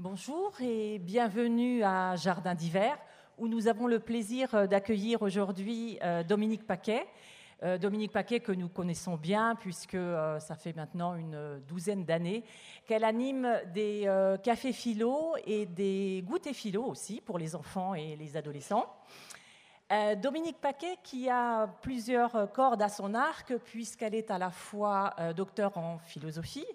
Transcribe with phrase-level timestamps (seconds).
[0.00, 2.96] Bonjour et bienvenue à Jardin d'hiver
[3.36, 7.04] où nous avons le plaisir d'accueillir aujourd'hui euh, Dominique Paquet.
[7.64, 12.44] Euh, Dominique Paquet que nous connaissons bien puisque euh, ça fait maintenant une douzaine d'années
[12.86, 14.06] qu'elle anime des
[14.44, 18.86] cafés philo et des goûters philo aussi pour les enfants et les adolescents.
[20.22, 25.76] Dominique Paquet qui a plusieurs cordes à son arc puisqu'elle est à la fois docteur
[25.76, 26.66] en philosophie,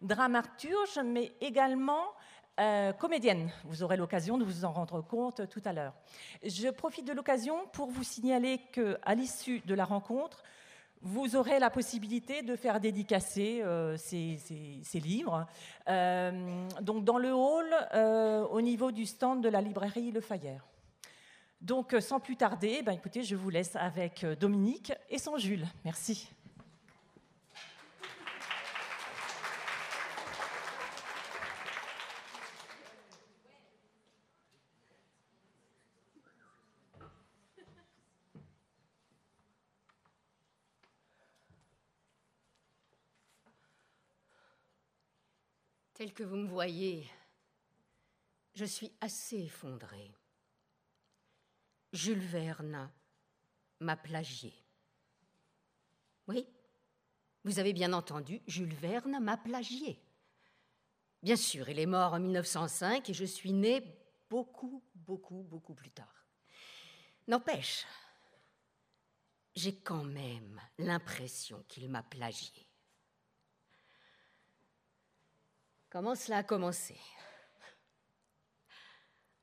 [0.00, 2.04] dramaturge, mais également
[2.60, 3.50] euh, comédienne.
[3.64, 5.94] Vous aurez l'occasion de vous en rendre compte tout à l'heure.
[6.44, 10.42] Je profite de l'occasion pour vous signaler qu'à l'issue de la rencontre,
[11.02, 14.38] vous aurez la possibilité de faire dédicacer euh, ces,
[14.94, 15.46] livres.
[15.88, 17.74] Euh, donc dans le hall,
[18.50, 20.64] au niveau du stand de la librairie Le Fayère.
[21.60, 25.66] Donc sans plus tarder, ben, écoutez, je vous laisse avec Dominique et son Jules.
[25.84, 26.28] Merci.
[46.04, 47.08] Tel que vous me voyez,
[48.52, 50.12] je suis assez effondrée.
[51.94, 52.90] Jules Verne
[53.80, 54.52] m'a plagié.
[56.28, 56.46] Oui,
[57.42, 59.98] vous avez bien entendu, Jules Verne m'a plagié.
[61.22, 63.82] Bien sûr, il est mort en 1905 et je suis née
[64.28, 66.26] beaucoup, beaucoup, beaucoup plus tard.
[67.28, 67.86] N'empêche,
[69.56, 72.63] j'ai quand même l'impression qu'il m'a plagié.
[75.94, 76.96] Comment cela a commencé?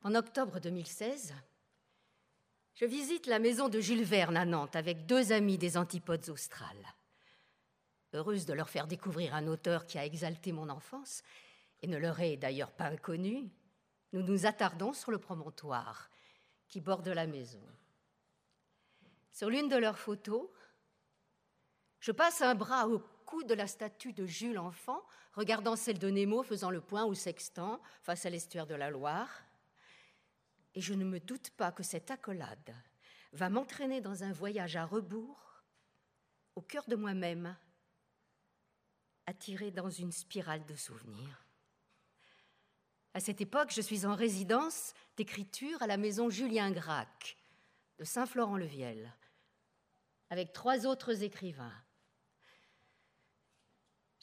[0.04, 1.34] En octobre 2016,
[2.76, 6.94] je visite la maison de Jules Verne à Nantes avec deux amis des antipodes australes.
[8.12, 11.24] Heureuse de leur faire découvrir un auteur qui a exalté mon enfance
[11.82, 13.50] et ne leur est d'ailleurs pas inconnu,
[14.12, 16.10] nous nous attardons sur le promontoire
[16.68, 17.64] qui borde la maison.
[19.32, 20.50] Sur l'une de leurs photos,
[22.02, 23.00] je passe un bras au
[23.46, 25.02] de la statue de Jules enfant,
[25.34, 29.30] regardant celle de Nemo faisant le point au sextant face à l'estuaire de la Loire.
[30.76, 32.76] Et je ne me doute pas que cette accolade
[33.34, 35.64] va m'entraîner dans un voyage à rebours,
[36.56, 37.56] au cœur de moi-même,
[39.26, 41.46] attiré dans une spirale de souvenirs.
[43.14, 47.38] À cette époque, je suis en résidence d'écriture à la maison Julien Gracq
[47.98, 49.14] de Saint-Florent-le-Viel,
[50.30, 51.74] avec trois autres écrivains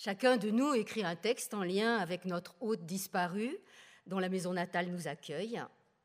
[0.00, 3.58] Chacun de nous écrit un texte en lien avec notre hôte disparu,
[4.06, 5.60] dont la maison natale nous accueille,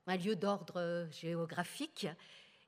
[0.07, 2.07] un lieu d'ordre géographique.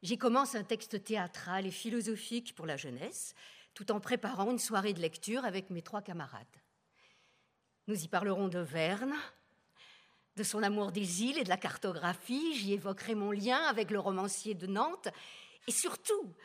[0.03, 3.33] J'y commence un texte théâtral et philosophique pour la jeunesse,
[3.73, 6.45] tout en préparant une soirée de lecture avec mes trois camarades.
[7.87, 9.15] Nous y parlerons de Verne,
[10.35, 12.53] de son amour des îles et de la cartographie.
[12.53, 15.07] J'y évoquerai mon lien avec le romancier de Nantes
[15.67, 16.35] et surtout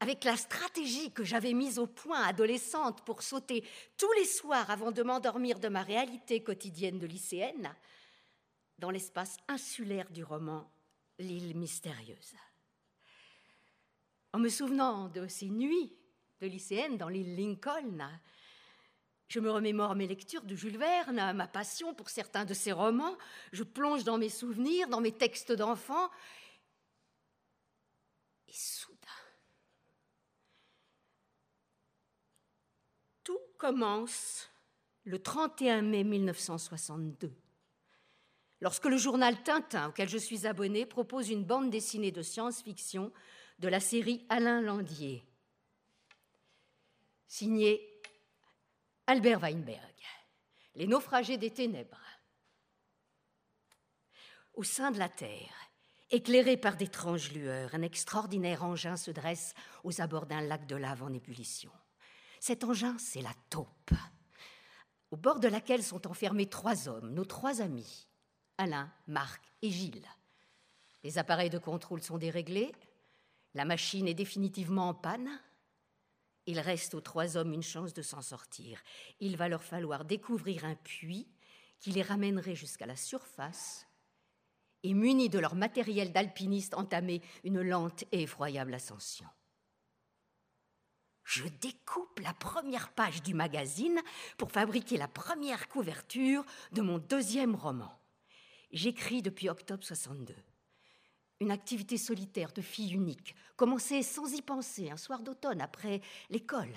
[0.00, 3.64] avec la stratégie que j'avais mise au point adolescente pour sauter
[3.96, 7.74] tous les soirs avant de m'endormir de ma réalité quotidienne de lycéenne,
[8.78, 10.70] dans l'espace insulaire du roman
[11.18, 12.36] L'île mystérieuse.
[14.32, 15.92] En me souvenant de ces nuits
[16.40, 18.08] de lycéenne dans l'île Lincoln,
[19.26, 23.16] je me remémore mes lectures de Jules Verne, ma passion pour certains de ses romans,
[23.52, 26.08] je plonge dans mes souvenirs, dans mes textes d'enfants,
[28.46, 28.52] et
[33.58, 34.48] commence
[35.04, 37.34] le 31 mai 1962,
[38.60, 43.12] lorsque le journal Tintin, auquel je suis abonné, propose une bande dessinée de science-fiction
[43.58, 45.24] de la série Alain Landier,
[47.26, 47.84] signée
[49.06, 49.94] Albert Weinberg,
[50.74, 52.00] Les naufragés des ténèbres.
[54.54, 55.54] Au sein de la Terre,
[56.10, 61.02] éclairé par d'étranges lueurs, un extraordinaire engin se dresse aux abords d'un lac de lave
[61.02, 61.72] en ébullition.
[62.40, 63.92] Cet engin, c'est la taupe,
[65.10, 68.06] au bord de laquelle sont enfermés trois hommes, nos trois amis,
[68.58, 70.08] Alain, Marc et Gilles.
[71.02, 72.72] Les appareils de contrôle sont déréglés,
[73.54, 75.40] la machine est définitivement en panne.
[76.46, 78.80] Il reste aux trois hommes une chance de s'en sortir.
[79.20, 81.28] Il va leur falloir découvrir un puits
[81.80, 83.86] qui les ramènerait jusqu'à la surface
[84.82, 89.26] et, munis de leur matériel d'alpiniste, entamer une lente et effroyable ascension
[91.28, 94.00] je découpe la première page du magazine
[94.38, 96.42] pour fabriquer la première couverture
[96.72, 98.00] de mon deuxième roman.
[98.72, 100.34] J'écris depuis octobre 62.
[101.40, 106.74] Une activité solitaire de fille unique, commencée sans y penser un soir d'automne après l'école.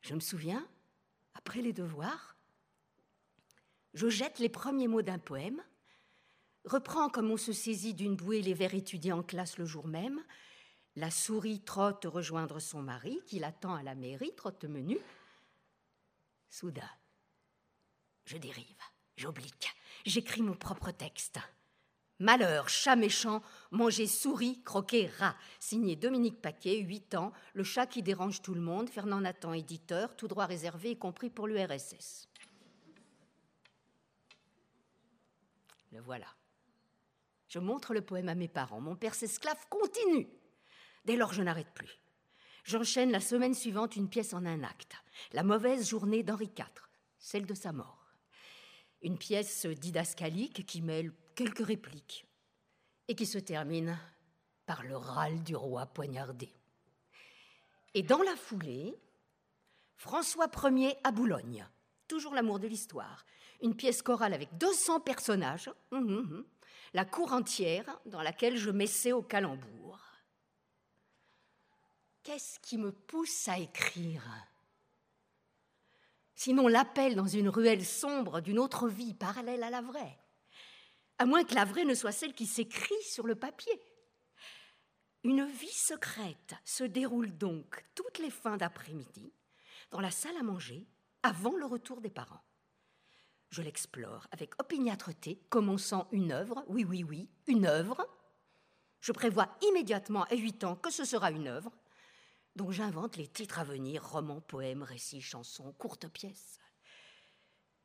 [0.00, 0.66] Je me souviens,
[1.34, 2.36] après les devoirs,
[3.94, 5.62] Je jette les premiers mots d'un poème,
[6.64, 10.20] reprends comme on se saisit d'une bouée les vers étudiés en classe le jour même.
[10.96, 14.98] La souris trotte rejoindre son mari, qui l'attend à la mairie, trotte menu.
[16.48, 16.90] Soudain,
[18.24, 18.80] je dérive,
[19.16, 19.76] j'oblique,
[20.06, 21.38] j'écris mon propre texte.
[22.18, 25.36] Malheur, chat méchant, manger souris, croquer rat.
[25.60, 30.16] Signé Dominique Paquet, 8 ans, le chat qui dérange tout le monde, Fernand Nathan, éditeur,
[30.16, 32.26] tout droit réservé, y compris pour l'URSS.
[35.92, 36.26] Le voilà.
[37.48, 38.80] Je montre le poème à mes parents.
[38.80, 40.26] Mon père s'esclave continue.
[41.06, 42.00] Dès lors, je n'arrête plus.
[42.64, 44.96] J'enchaîne la semaine suivante une pièce en un acte.
[45.32, 46.66] La mauvaise journée d'Henri IV,
[47.16, 48.08] celle de sa mort.
[49.02, 52.26] Une pièce didascalique qui mêle quelques répliques
[53.06, 53.96] et qui se termine
[54.66, 56.52] par le râle du roi poignardé.
[57.94, 58.98] Et dans la foulée,
[59.94, 61.68] François Ier à Boulogne,
[62.08, 63.24] toujours l'amour de l'histoire,
[63.62, 66.44] une pièce chorale avec 200 personnages, hum, hum, hum,
[66.94, 69.85] la cour entière dans laquelle je m'essaie au calembour.
[72.26, 74.20] Qu'est-ce qui me pousse à écrire?
[76.34, 80.18] Sinon l'appel dans une ruelle sombre d'une autre vie parallèle à la vraie
[81.18, 83.80] à moins que la vraie ne soit celle qui s'écrit sur le papier.
[85.22, 89.32] Une vie secrète se déroule donc toutes les fins d'après-midi
[89.92, 90.84] dans la salle à manger
[91.22, 92.42] avant le retour des parents.
[93.50, 98.04] Je l'explore avec opiniâtreté, commençant une œuvre, oui, oui, oui, une œuvre.
[99.00, 101.70] Je prévois immédiatement à huit ans que ce sera une œuvre,
[102.56, 106.58] dont j'invente les titres à venir, romans, poèmes, récits, chansons, courtes pièces.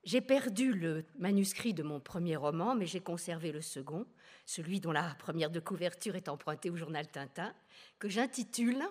[0.04, 4.08] J'ai perdu le manuscrit de mon premier roman, mais j'ai conservé le second,
[4.46, 7.54] celui dont la première de couverture est empruntée au journal Tintin,
[8.00, 8.82] que j'intitule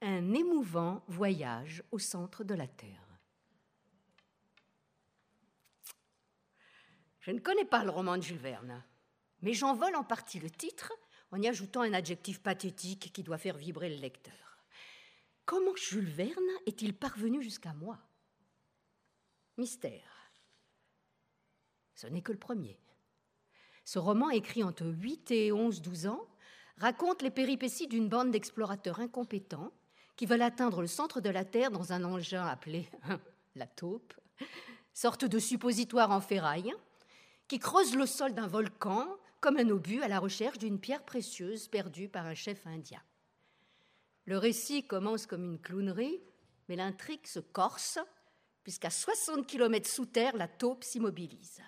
[0.00, 3.04] Un émouvant voyage au centre de la Terre.
[7.20, 8.82] Je ne connais pas le roman de Jules Verne,
[9.42, 10.92] mais j'en vole en partie le titre
[11.30, 14.34] en y ajoutant un adjectif pathétique qui doit faire vibrer le lecteur.
[15.44, 17.98] Comment Jules Verne est-il parvenu jusqu'à moi?
[19.56, 20.32] Mystère.
[21.94, 22.78] Ce n'est que le premier.
[23.84, 26.28] Ce roman, écrit entre 8 et 11-12 ans,
[26.76, 29.72] raconte les péripéties d'une bande d'explorateurs incompétents
[30.14, 32.88] qui veulent atteindre le centre de la Terre dans un engin appelé
[33.56, 34.14] la taupe,
[34.92, 36.74] sorte de suppositoire en ferraille,
[37.48, 39.08] qui creuse le sol d'un volcan
[39.40, 43.02] comme un obus à la recherche d'une pierre précieuse perdue par un chef indien.
[44.24, 46.20] Le récit commence comme une clownerie,
[46.68, 47.98] mais l'intrigue se corse
[48.68, 51.62] puisqu'à 60 km sous terre, la taupe s'immobilise.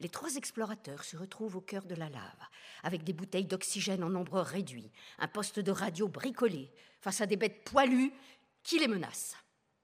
[0.00, 2.46] Les trois explorateurs se retrouvent au cœur de la lave,
[2.82, 6.72] avec des bouteilles d'oxygène en nombre réduit, un poste de radio bricolé,
[7.02, 8.14] face à des bêtes poilues
[8.62, 9.36] qui les menacent.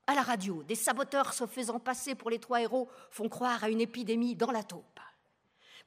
[0.07, 3.69] À la radio, des saboteurs se faisant passer pour les trois héros font croire à
[3.69, 5.01] une épidémie dans la taupe.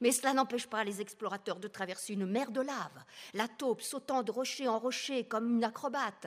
[0.00, 3.04] Mais cela n'empêche pas les explorateurs de traverser une mer de lave,
[3.34, 6.26] la taupe sautant de rocher en rocher comme une acrobate,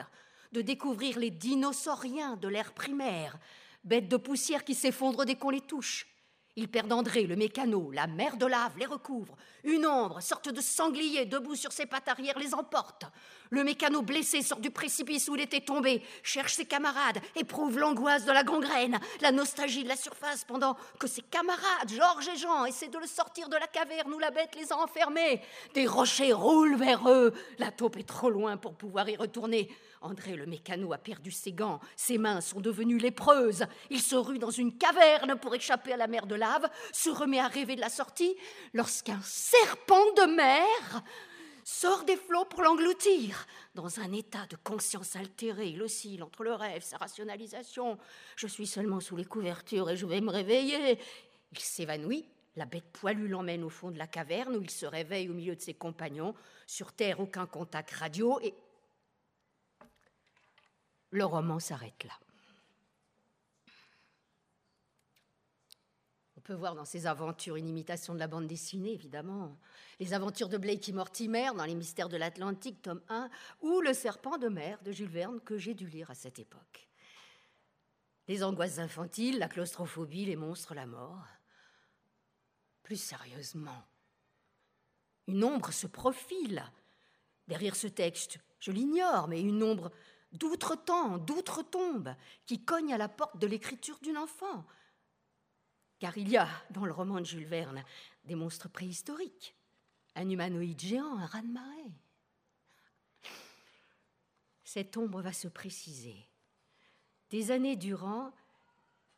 [0.52, 3.38] de découvrir les dinosauriens de l'ère primaire,
[3.84, 6.06] bêtes de poussière qui s'effondrent dès qu'on les touche.
[6.54, 9.36] Ils perdent André, le mécano, la mer de lave les recouvre.
[9.64, 13.04] Une ombre, sorte de sanglier debout sur ses pattes arrière, les emporte.
[13.48, 18.26] Le mécano blessé sort du précipice où il était tombé, cherche ses camarades, éprouve l'angoisse
[18.26, 22.66] de la gangrène, la nostalgie de la surface, pendant que ses camarades, Georges et Jean,
[22.66, 25.40] essaient de le sortir de la caverne où la bête les a enfermés.
[25.72, 27.32] Des rochers roulent vers eux.
[27.58, 29.70] La taupe est trop loin pour pouvoir y retourner.
[30.02, 33.64] André le mécano a perdu ses gants, ses mains sont devenues lépreuses.
[33.90, 37.38] Il se rue dans une caverne pour échapper à la mer de lave, se remet
[37.38, 38.36] à rêver de la sortie,
[38.74, 41.02] lorsqu'un serpent de mer
[41.64, 43.46] sort des flots pour l'engloutir.
[43.74, 47.98] Dans un état de conscience altérée, il oscille entre le rêve, sa rationalisation.
[48.36, 50.98] Je suis seulement sous les couvertures et je vais me réveiller.
[51.52, 52.28] Il s'évanouit.
[52.56, 55.56] La bête poilue l'emmène au fond de la caverne où il se réveille au milieu
[55.56, 56.34] de ses compagnons.
[56.66, 58.52] Sur Terre, aucun contact radio et
[61.12, 62.18] le roman s'arrête là.
[66.36, 69.56] On peut voir dans ces aventures une imitation de la bande dessinée, évidemment.
[70.00, 73.92] Les aventures de Blake et Mortimer dans Les Mystères de l'Atlantique, tome 1, ou Le
[73.92, 76.88] Serpent de mer de Jules Verne, que j'ai dû lire à cette époque.
[78.26, 81.26] Les angoisses infantiles, la claustrophobie, les monstres, la mort.
[82.82, 83.84] Plus sérieusement,
[85.28, 86.64] une ombre se profile
[87.46, 88.38] derrière ce texte.
[88.58, 89.92] Je l'ignore, mais une ombre
[90.32, 92.14] d'outre-temps, d'outre-tombe,
[92.46, 94.64] qui cogne à la porte de l'écriture d'une enfant.
[95.98, 97.84] Car il y a, dans le roman de Jules Verne,
[98.24, 99.54] des monstres préhistoriques,
[100.14, 101.92] un humanoïde géant, un raz de marée.
[104.64, 106.28] Cette ombre va se préciser.
[107.30, 108.32] Des années durant,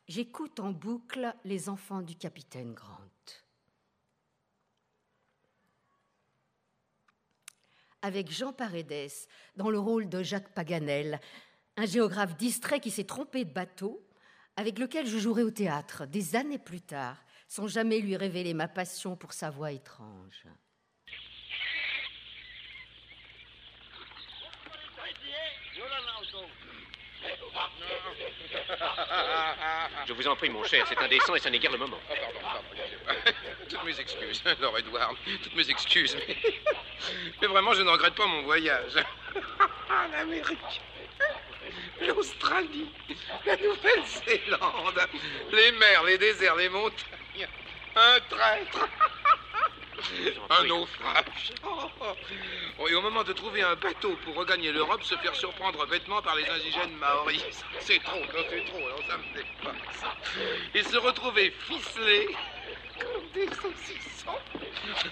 [0.07, 3.09] j'écoute en boucle les enfants du capitaine Grant.
[8.05, 9.09] Avec Jean Paredes
[9.55, 11.19] dans le rôle de Jacques Paganel,
[11.75, 14.07] un géographe distrait qui s'est trompé de bateau,
[14.55, 18.67] avec lequel je jouerai au théâtre des années plus tard, sans jamais lui révéler ma
[18.67, 20.45] passion pour sa voix étrange.
[30.07, 31.99] Je vous en prie, mon cher, c'est indécent et ça n'est guère le moment.
[32.43, 32.61] Pardon.
[33.69, 35.15] Toutes mes excuses, Lord Edward.
[35.43, 36.15] Toutes mes excuses.
[37.41, 38.95] Mais, vraiment, je ne regrette pas mon voyage.
[40.11, 40.81] L'Amérique.
[42.01, 42.89] L'Australie.
[43.45, 45.07] La Nouvelle-Zélande.
[45.51, 47.47] Les mers, les déserts, les montagnes.
[47.95, 48.87] Un traître.
[50.49, 51.53] Un naufrage.
[51.63, 56.21] Oh, et au moment de trouver un bateau pour regagner l'Europe, se faire surprendre bêtement
[56.21, 57.43] par les indigènes maoris.
[57.79, 60.05] C'est trop, c'est trop, ça me dépasse.
[60.73, 62.27] Et se retrouver ficelé
[62.99, 64.39] comme des saucissons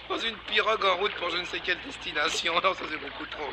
[0.09, 2.53] dans une pirogue en route pour je ne sais quelle destination.
[2.55, 3.49] Non, ça c'est beaucoup trop.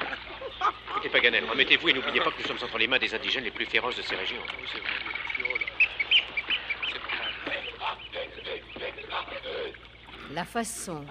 [0.91, 3.51] Écoutez, Paganel, remettez-vous et n'oubliez pas que nous sommes entre les mains des indigènes les
[3.51, 4.43] plus féroces de ces régions.
[10.33, 11.05] La façon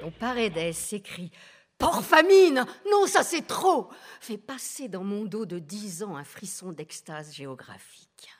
[0.00, 1.30] dont Paredes s'écrit
[1.76, 6.24] Pour famine Non, ça c'est trop fait passer dans mon dos de dix ans un
[6.24, 8.30] frisson d'extase géographique.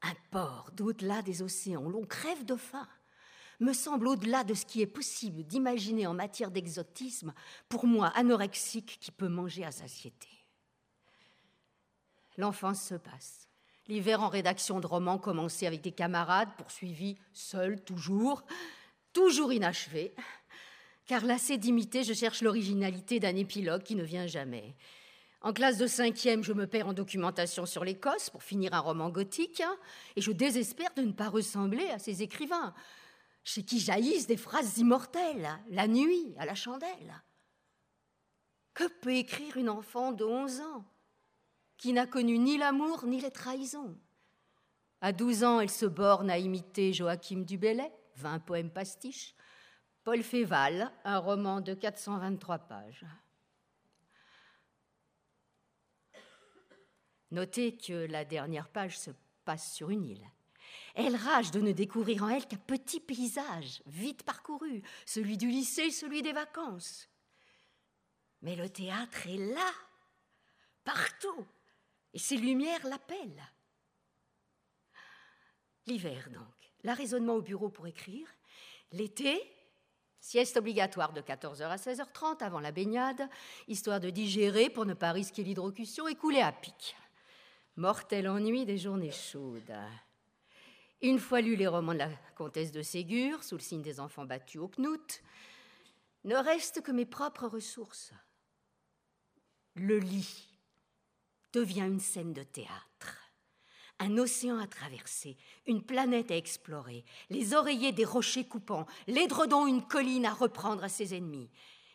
[0.00, 2.88] Un port d'au-delà des océans, l'on crève de faim,
[3.60, 7.34] me semble au-delà de ce qui est possible d'imaginer en matière d'exotisme
[7.68, 10.28] pour moi anorexique qui peut manger à satiété.
[12.38, 13.46] L'enfance se passe.
[13.88, 18.42] L'hiver en rédaction de romans commencé avec des camarades, poursuivi seul toujours,
[19.12, 20.14] toujours inachevé.
[21.06, 24.74] Car lassé d'imiter, je cherche l'originalité d'un épilogue qui ne vient jamais.
[25.40, 29.10] En classe de cinquième, je me perds en documentation sur l'Écosse pour finir un roman
[29.10, 29.76] gothique, hein,
[30.14, 32.72] et je désespère de ne pas ressembler à ces écrivains,
[33.42, 37.22] chez qui jaillissent des phrases immortelles, la nuit, à la chandelle.
[38.72, 40.84] Que peut écrire une enfant de 11 ans,
[41.76, 43.98] qui n'a connu ni l'amour ni les trahisons?
[45.00, 47.92] À 12 ans, elle se borne à imiter Joachim du Bellay,
[48.22, 49.34] 20 poèmes pastiches,
[50.04, 53.04] Paul Féval, un roman de 423 pages.
[57.30, 59.10] Notez que la dernière page se
[59.44, 60.30] passe sur une île.
[60.94, 65.90] Elle rage de ne découvrir en elle qu'un petit paysage, vite parcouru, celui du lycée,
[65.90, 67.08] celui des vacances.
[68.42, 69.72] Mais le théâtre est là,
[70.84, 71.46] partout,
[72.12, 73.52] et ses lumières l'appellent.
[75.86, 78.26] L'hiver, donc, l'arraisonnement au bureau pour écrire.
[78.92, 79.40] L'été,
[80.20, 83.28] sieste obligatoire de 14h à 16h30 avant la baignade,
[83.68, 86.96] histoire de digérer pour ne pas risquer l'hydrocution et couler à pic.
[87.76, 89.74] Mortel ennui des journées chaudes.
[91.00, 94.24] Une fois lu les romans de la comtesse de Ségur, sous le signe des enfants
[94.24, 95.22] battus au knout,
[96.24, 98.12] ne reste que mes propres ressources.
[99.74, 100.48] Le lit
[101.52, 103.21] devient une scène de théâtre,
[104.02, 109.86] un océan à traverser, une planète à explorer, les oreillers des rochers coupants, l'édredon une
[109.86, 111.48] colline à reprendre à ses ennemis,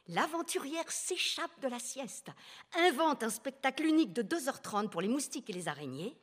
[0.08, 2.30] l'aventurière s'échappe de la sieste,
[2.74, 6.18] invente un spectacle unique de 2h30 pour les moustiques et les araignées,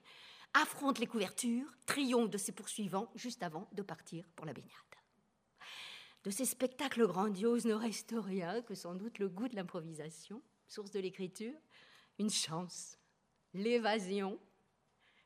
[0.55, 4.71] affronte les couvertures, triomphe de ses poursuivants juste avant de partir pour la baignade.
[6.23, 10.93] De ces spectacles grandioses ne reste rien que sans doute le goût de l'improvisation, source
[10.93, 11.53] de l'écriture,
[12.19, 12.97] une chance,
[13.53, 14.39] l'évasion,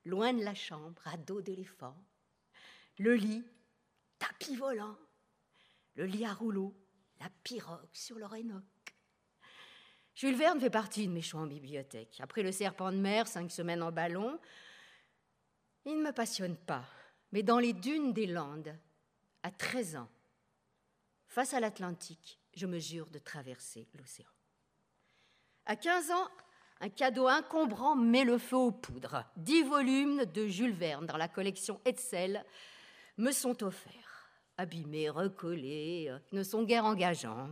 [0.09, 1.97] loin de la chambre, à dos d'éléphant,
[2.99, 3.45] le lit,
[4.19, 4.97] tapis volant,
[5.95, 6.75] le lit à rouleau,
[7.21, 8.65] la pirogue sur l'Orénoque.
[10.15, 12.21] Jules Verne fait partie de mes choix en bibliothèque.
[12.21, 14.41] Après Le Serpent de mer, cinq semaines en ballon,
[15.85, 16.85] il ne me passionne pas.
[17.31, 18.77] Mais dans les dunes des Landes,
[19.43, 20.09] à 13 ans,
[21.29, 24.27] face à l'Atlantique, je me jure de traverser l'océan.
[25.67, 26.29] À 15 ans,
[26.81, 29.25] un cadeau encombrant met le feu aux poudres.
[29.37, 32.45] Dix volumes de Jules Verne dans la collection Hetzel
[33.17, 34.09] me sont offerts
[34.59, 37.49] abîmés, recollés, ne sont guère engageants.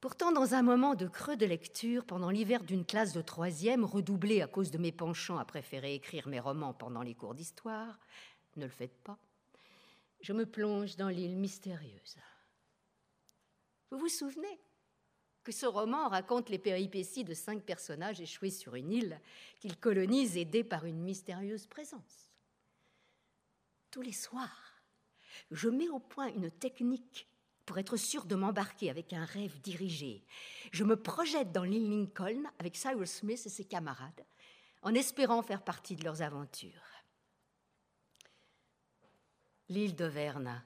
[0.00, 4.40] Pourtant, dans un moment de creux de lecture, pendant l'hiver d'une classe de troisième, redoublée
[4.40, 7.98] à cause de mes penchants à préférer écrire mes romans pendant les cours d'histoire,
[8.56, 9.18] ne le faites pas,
[10.20, 12.16] je me plonge dans l'île mystérieuse.
[13.90, 14.60] Vous vous souvenez?
[15.42, 19.20] Que ce roman raconte les péripéties de cinq personnages échoués sur une île
[19.58, 22.30] qu'ils colonisent aidés par une mystérieuse présence.
[23.90, 24.82] Tous les soirs,
[25.50, 27.26] je mets au point une technique
[27.64, 30.24] pour être sûr de m'embarquer avec un rêve dirigé.
[30.72, 34.24] Je me projette dans l'île Lincoln avec Cyrus Smith et ses camarades,
[34.82, 36.70] en espérant faire partie de leurs aventures.
[39.68, 40.60] L'île d'Auvergne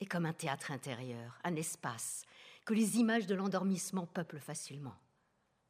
[0.00, 2.24] est comme un théâtre intérieur, un espace
[2.68, 4.94] que les images de l'endormissement peuplent facilement.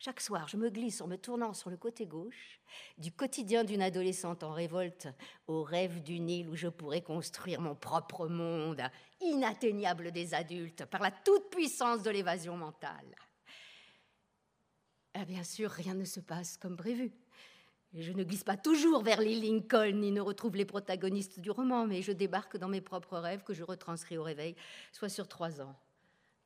[0.00, 2.61] Chaque soir, je me glisse en me tournant sur le côté gauche,
[2.99, 5.07] du quotidien d'une adolescente en révolte
[5.47, 8.83] au rêve d'une île où je pourrais construire mon propre monde,
[9.21, 13.14] inatteignable des adultes, par la toute-puissance de l'évasion mentale.
[15.14, 17.12] Ah, bien sûr, rien ne se passe comme prévu.
[17.95, 21.87] Je ne glisse pas toujours vers l'île Lincoln ni ne retrouve les protagonistes du roman,
[21.87, 24.57] mais je débarque dans mes propres rêves que je retranscris au réveil,
[24.90, 25.76] soit sur trois ans.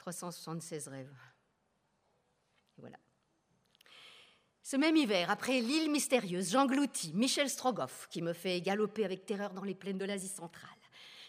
[0.02, 1.16] 376 rêves.
[2.76, 2.98] Voilà.
[4.64, 9.52] Ce même hiver, après l'île mystérieuse, j'engloutis Michel Strogoff, qui me fait galoper avec terreur
[9.54, 10.68] dans les plaines de l'Asie centrale.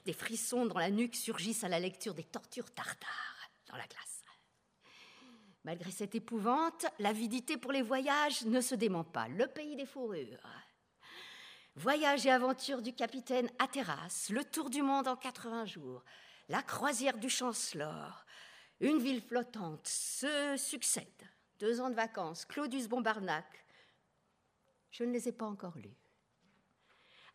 [0.05, 4.23] Des frissons dans la nuque surgissent à la lecture des tortures tartares dans la glace.
[5.63, 9.27] Malgré cette épouvante, l'avidité pour les voyages ne se dément pas.
[9.27, 10.49] Le pays des fourrures.
[11.75, 16.03] Voyage et aventure du capitaine Ateras, le tour du monde en 80 jours,
[16.49, 18.25] la croisière du Chancellor,
[18.79, 21.07] une ville flottante se succèdent.
[21.59, 23.45] Deux ans de vacances, Claudius Bombarnac.
[24.91, 25.95] Je ne les ai pas encore lus.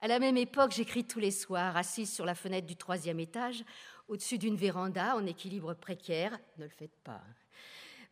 [0.01, 3.65] À la même époque, j'écris tous les soirs, assise sur la fenêtre du troisième étage,
[4.07, 6.39] au-dessus d'une véranda en équilibre précaire.
[6.57, 7.23] Ne le faites pas.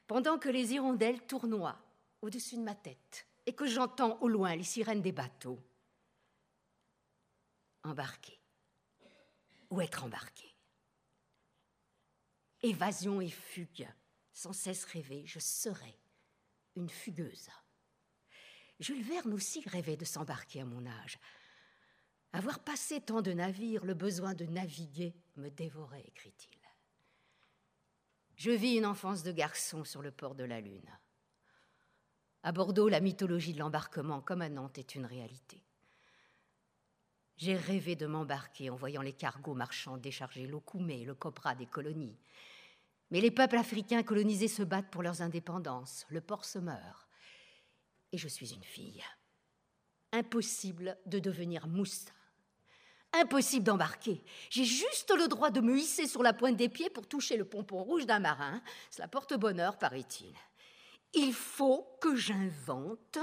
[0.07, 1.79] Pendant que les hirondelles tournoient
[2.23, 5.61] au-dessus de ma tête et que j'entends au loin les sirènes des bateaux.
[7.85, 8.41] Embarquer.
[9.71, 10.56] Ou être embarqué.
[12.67, 13.89] Évasion et fugue,
[14.33, 15.97] sans cesse rêver, je serai
[16.75, 17.49] une fugueuse.
[18.81, 21.21] Jules Verne aussi rêvait de s'embarquer à mon âge.
[22.33, 26.59] Avoir passé tant de navires, le besoin de naviguer me dévorait, écrit-il.
[28.35, 30.91] Je vis une enfance de garçon sur le port de la Lune.
[32.43, 35.63] À Bordeaux, la mythologie de l'embarquement, comme à Nantes, est une réalité.
[37.37, 42.19] J'ai rêvé de m'embarquer en voyant les cargos marchands décharger l'Okoumé, le Copra des colonies.
[43.11, 46.07] Mais les peuples africains colonisés se battent pour leurs indépendances.
[46.09, 47.09] Le port se meurt.
[48.13, 49.05] Et je suis une fille.
[50.13, 52.11] Impossible de devenir moussa.
[53.13, 54.23] Impossible d'embarquer.
[54.51, 57.45] J'ai juste le droit de me hisser sur la pointe des pieds pour toucher le
[57.45, 58.61] pompon rouge d'un marin.
[58.91, 60.35] Cela porte bonheur, paraît-il.
[61.15, 63.19] Il faut que j'invente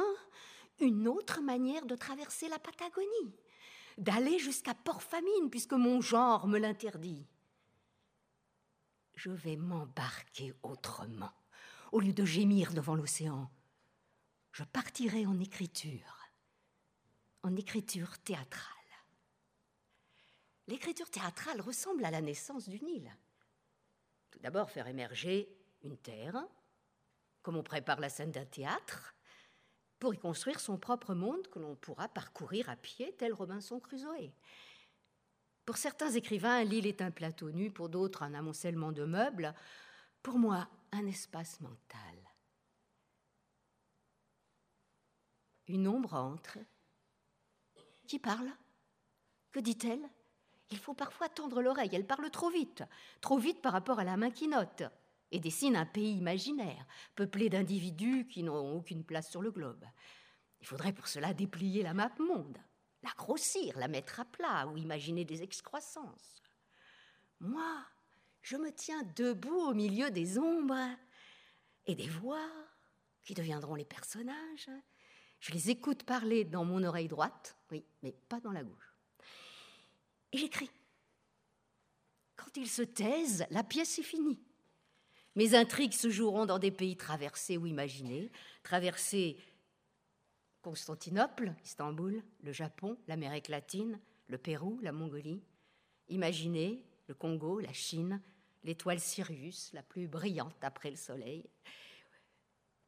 [0.80, 3.36] une autre manière de traverser la Patagonie,
[3.98, 7.28] d'aller jusqu'à Port-Famine, puisque mon genre me l'interdit.
[9.15, 11.32] Je vais m'embarquer autrement.
[11.91, 13.52] Au lieu de gémir devant l'océan,
[14.52, 16.30] je partirai en écriture,
[17.43, 18.73] en écriture théâtrale.
[20.67, 23.12] L'écriture théâtrale ressemble à la naissance d'une île.
[24.32, 25.49] Tout d'abord, faire émerger
[25.84, 26.43] une terre,
[27.41, 29.13] comme on prépare la scène d'un théâtre,
[29.99, 34.32] pour y construire son propre monde que l'on pourra parcourir à pied, tel Robinson Crusoe.
[35.65, 39.54] Pour certains écrivains, l'île est un plateau nu, pour d'autres un amoncellement de meubles,
[40.21, 41.99] pour moi un espace mental.
[45.67, 46.58] Une ombre entre.
[48.08, 48.52] Qui parle?
[49.52, 50.10] Que dit-elle?
[50.69, 51.91] Il faut parfois tendre l'oreille.
[51.93, 52.84] Elle parle trop vite,
[53.21, 54.84] trop vite par rapport à la main qui note,
[55.32, 59.86] et dessine un pays imaginaire, peuplé d'individus qui n'ont aucune place sur le globe.
[60.60, 62.58] Il faudrait pour cela déplier la map monde,
[63.03, 66.41] la grossir, la mettre à plat ou imaginer des excroissances.
[67.39, 67.85] Moi,
[68.41, 70.97] je me tiens debout au milieu des ombres
[71.85, 72.49] et des voix
[73.23, 74.69] qui deviendront les personnages.
[75.39, 78.93] Je les écoute parler dans mon oreille droite, oui, mais pas dans la gauche.
[80.31, 80.71] Et j'écris.
[82.35, 84.39] Quand ils se taisent, la pièce est finie.
[85.35, 89.37] Mes intrigues se joueront dans des pays traversés ou imaginés, traversés
[90.63, 95.43] Constantinople, Istanbul, le Japon, l'Amérique latine, le Pérou, la Mongolie,
[96.08, 98.21] imaginés le Congo, la Chine,
[98.63, 101.49] l'étoile Sirius, la plus brillante après le soleil.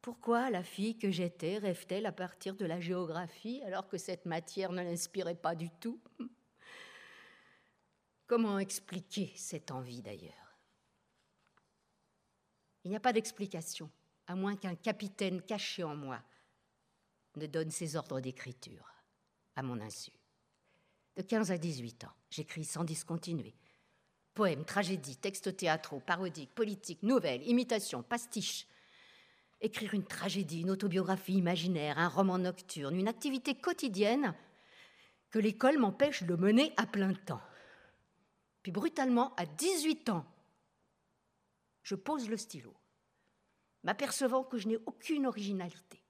[0.00, 4.72] Pourquoi la fille que j'étais rêve-t-elle à partir de la géographie alors que cette matière
[4.72, 6.00] ne l'inspirait pas du tout?
[8.26, 10.58] Comment expliquer cette envie d'ailleurs?
[12.84, 13.90] Il n'y a pas d'explication,
[14.26, 16.22] à moins qu'un capitaine caché en moi
[17.36, 18.92] ne donne ses ordres d'écriture,
[19.54, 20.10] à mon insu.
[21.16, 23.54] De 15 à 18 ans, j'écris sans discontinuer.
[24.34, 28.66] Poèmes, tragédies, textes théâtraux, parodiques, politiques, nouvelles, imitations, pastiches.
[29.62, 34.34] Écrire une tragédie, une autobiographie imaginaire, un roman nocturne, une activité quotidienne
[35.30, 37.40] que l'école m'empêche de mener à plein temps.
[38.62, 40.26] Puis brutalement, à 18 ans,
[41.82, 42.74] je pose le stylo,
[43.84, 46.02] m'apercevant que je n'ai aucune originalité,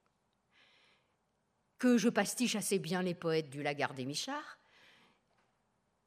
[1.79, 4.59] que je pastiche assez bien les poètes du Lagarde et Michard,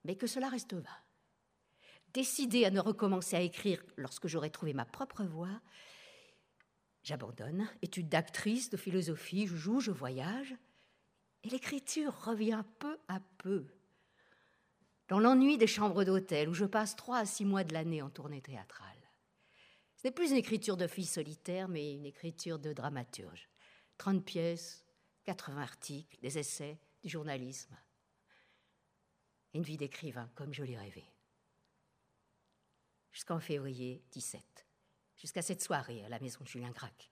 [0.03, 0.97] mais que cela reste vain.
[2.13, 5.61] Décidée à ne recommencer à écrire lorsque j'aurai trouvé ma propre voie,
[7.03, 10.55] j'abandonne, études d'actrice, de philosophie, je joue, je voyage,
[11.43, 13.67] et l'écriture revient peu à peu.
[15.07, 18.09] Dans l'ennui des chambres d'hôtel où je passe trois à six mois de l'année en
[18.09, 18.87] tournée théâtrale.
[19.95, 23.49] Ce n'est plus une écriture de fille solitaire, mais une écriture de dramaturge.
[23.97, 24.85] 30 pièces,
[25.29, 27.77] 80 articles, des essais, du journalisme.
[29.53, 31.05] Une vie d'écrivain, comme je l'ai rêvé.
[33.11, 34.65] Jusqu'en février 17,
[35.17, 37.11] jusqu'à cette soirée à la maison de Julien Gracq,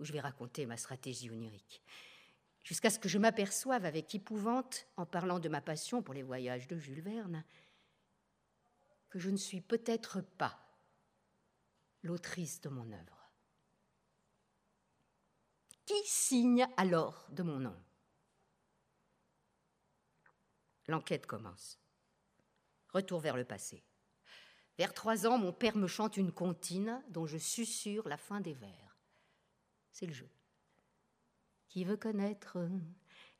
[0.00, 1.84] où je vais raconter ma stratégie onirique.
[2.64, 6.66] Jusqu'à ce que je m'aperçoive avec épouvante, en parlant de ma passion pour les voyages
[6.66, 7.44] de Jules Verne,
[9.08, 10.58] que je ne suis peut-être pas
[12.02, 13.21] l'autrice de mon œuvre.
[16.04, 17.76] Signe alors de mon nom
[20.88, 21.78] L'enquête commence.
[22.88, 23.82] Retour vers le passé.
[24.78, 28.54] Vers trois ans, mon père me chante une comptine dont je susurre la fin des
[28.54, 28.98] vers.
[29.92, 30.28] C'est le jeu.
[31.68, 32.58] Qui veut connaître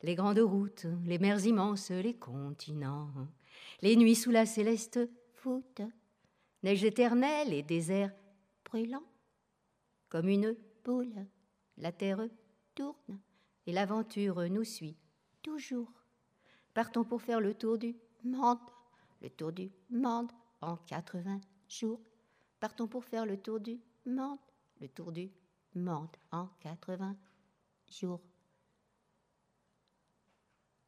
[0.01, 3.11] les grandes routes, les mers immenses, les continents,
[3.81, 4.99] les nuits sous la céleste
[5.43, 5.81] voûte,
[6.61, 8.11] neige éternelle et désert
[8.65, 9.03] brûlant,
[10.09, 11.25] comme une boule,
[11.77, 12.27] la terre
[12.75, 13.19] tourne
[13.65, 14.97] et l'aventure nous suit
[15.41, 15.91] toujours.
[16.73, 18.59] Partons pour faire le tour du monde,
[19.21, 20.31] le tour du monde
[20.61, 22.01] en 80 jours.
[22.59, 24.39] Partons pour faire le tour du monde,
[24.79, 25.31] le tour du
[25.75, 27.15] monde en 80
[27.89, 28.21] jours.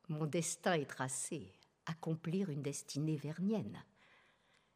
[0.08, 1.52] Mon destin est tracé,
[1.86, 3.84] accomplir une destinée vernienne.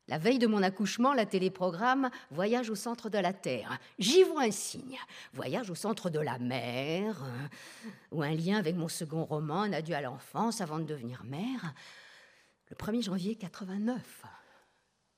[0.09, 3.77] La veille de mon accouchement, la téléprogramme Voyage au centre de la Terre.
[3.99, 4.97] J'y vois un signe.
[5.33, 7.23] Voyage au centre de la mer,
[8.11, 11.75] ou un lien avec mon second roman, Un adieu à l'enfance avant de devenir mère.
[12.71, 14.23] Le 1er janvier 89.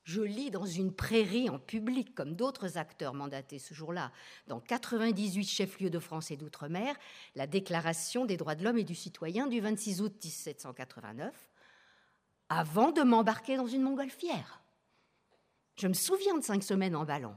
[0.04, 4.12] Je lis dans une prairie en public, comme d'autres acteurs mandatés ce jour-là,
[4.46, 6.94] dans 98 chefs-lieux de France et d'outre-mer,
[7.34, 11.32] la Déclaration des droits de l'homme et du citoyen du 26 août 1789,
[12.50, 14.61] avant de m'embarquer dans une montgolfière.
[15.76, 17.36] Je me souviens de cinq semaines en ballon.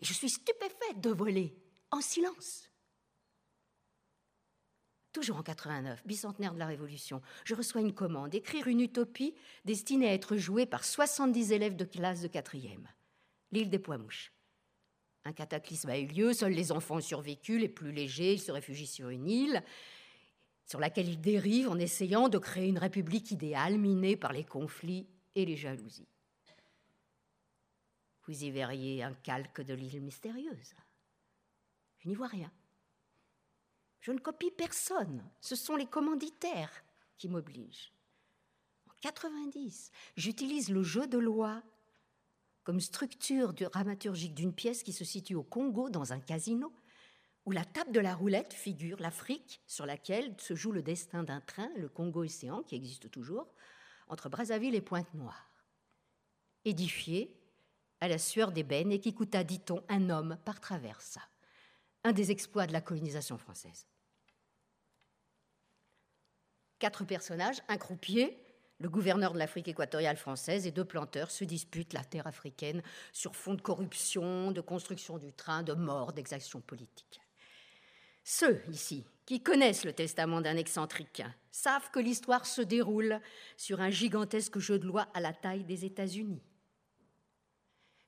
[0.00, 1.56] Et je suis stupéfaite de voler
[1.90, 2.70] en silence.
[5.12, 10.10] Toujours en 89, bicentenaire de la Révolution, je reçois une commande, écrire une utopie destinée
[10.10, 12.86] à être jouée par 70 élèves de classe de quatrième.
[13.50, 14.32] L'île des Pois-Mouches.
[15.24, 18.52] Un cataclysme a eu lieu, seuls les enfants ont survécu, les plus légers, ils se
[18.52, 19.62] réfugient sur une île
[20.66, 25.06] sur laquelle ils dérivent en essayant de créer une république idéale minée par les conflits
[25.34, 26.08] et les jalousies.
[28.26, 30.74] Vous y verriez un calque de l'île mystérieuse.
[31.98, 32.50] Je n'y vois rien.
[34.00, 35.24] Je ne copie personne.
[35.40, 36.84] Ce sont les commanditaires
[37.18, 37.92] qui m'obligent.
[38.88, 41.62] En 90, j'utilise le jeu de loi
[42.64, 46.72] comme structure dramaturgique d'une pièce qui se situe au Congo dans un casino,
[47.44, 51.40] où la table de la roulette figure l'Afrique sur laquelle se joue le destin d'un
[51.40, 53.46] train, le Congo-Océan, qui existe toujours,
[54.08, 55.48] entre Brazzaville et Pointe-Noire.
[56.64, 57.35] Édifié
[58.06, 61.20] à la sueur d'ébène et qui coûta, dit-on, un homme par traversa.
[62.04, 63.84] Un des exploits de la colonisation française.
[66.78, 68.38] Quatre personnages, un croupier,
[68.78, 73.34] le gouverneur de l'Afrique équatoriale française et deux planteurs se disputent la terre africaine sur
[73.34, 77.20] fond de corruption, de construction du train, de mort, d'exactions politiques.
[78.22, 83.20] Ceux ici qui connaissent le testament d'un excentrique savent que l'histoire se déroule
[83.56, 86.42] sur un gigantesque jeu de loi à la taille des États-Unis.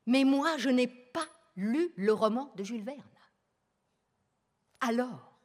[0.08, 3.02] Mais moi, je n'ai pas lu le roman de Jules Verne.
[4.80, 5.38] Alors,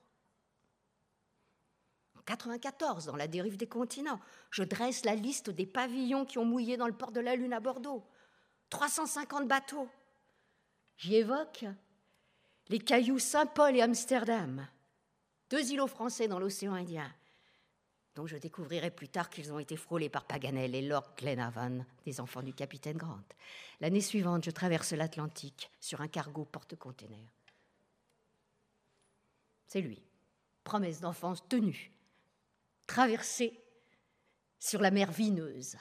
[2.18, 4.22] en 94, dans La dérive des continents,
[4.52, 7.52] je dresse la liste des pavillons qui ont mouillé dans le port de la Lune
[7.52, 8.08] à Bordeaux.
[8.70, 9.90] 350 bateaux.
[10.96, 11.66] J'y évoque
[12.70, 14.66] les cailloux Saint-Paul et Amsterdam,
[15.50, 17.12] deux îlots français dans l'océan Indien,
[18.16, 22.20] dont je découvrirai plus tard qu'ils ont été frôlés par Paganel et Lord Glenarvan, des
[22.20, 23.24] enfants du capitaine Grant.
[23.82, 27.28] L'année suivante, je traverse l'Atlantique sur un cargo porte-container.
[29.68, 30.04] C'est lui,
[30.64, 31.92] promesse d'enfance tenue,
[32.86, 33.60] traversée
[34.60, 35.78] sur la mer vineuse,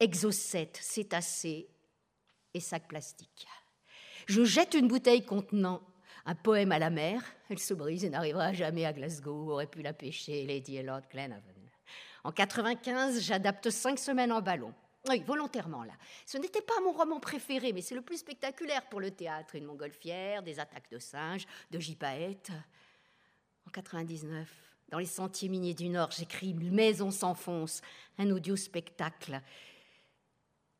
[0.00, 1.68] exocètes, cétacés
[2.54, 3.46] et sacs plastiques.
[4.26, 5.82] Je jette une bouteille contenant
[6.26, 9.82] un poème à la mer, elle se brise et n'arrivera jamais à Glasgow, aurait pu
[9.82, 11.53] la pêcher Lady et Lord Glenarvan.
[12.24, 14.72] En 95, j'adapte cinq semaines en ballon.
[15.08, 15.92] Oui, volontairement là.
[16.24, 19.54] Ce n'était pas mon roman préféré, mais c'est le plus spectaculaire pour le théâtre.
[19.54, 22.50] Une montgolfière, des attaques de singes, de gypaètes.
[23.66, 24.48] En 99,
[24.88, 27.82] dans les sentiers miniers du Nord, j'écris Maison s'enfonce,
[28.18, 29.40] un audio spectacle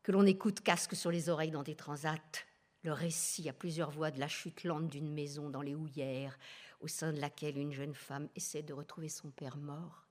[0.05, 2.45] que l'on écoute casque sur les oreilles dans des transats,
[2.83, 6.37] le récit à plusieurs voix de la chute lente d'une maison dans les houillères,
[6.79, 10.04] au sein de laquelle une jeune femme essaie de retrouver son père mort.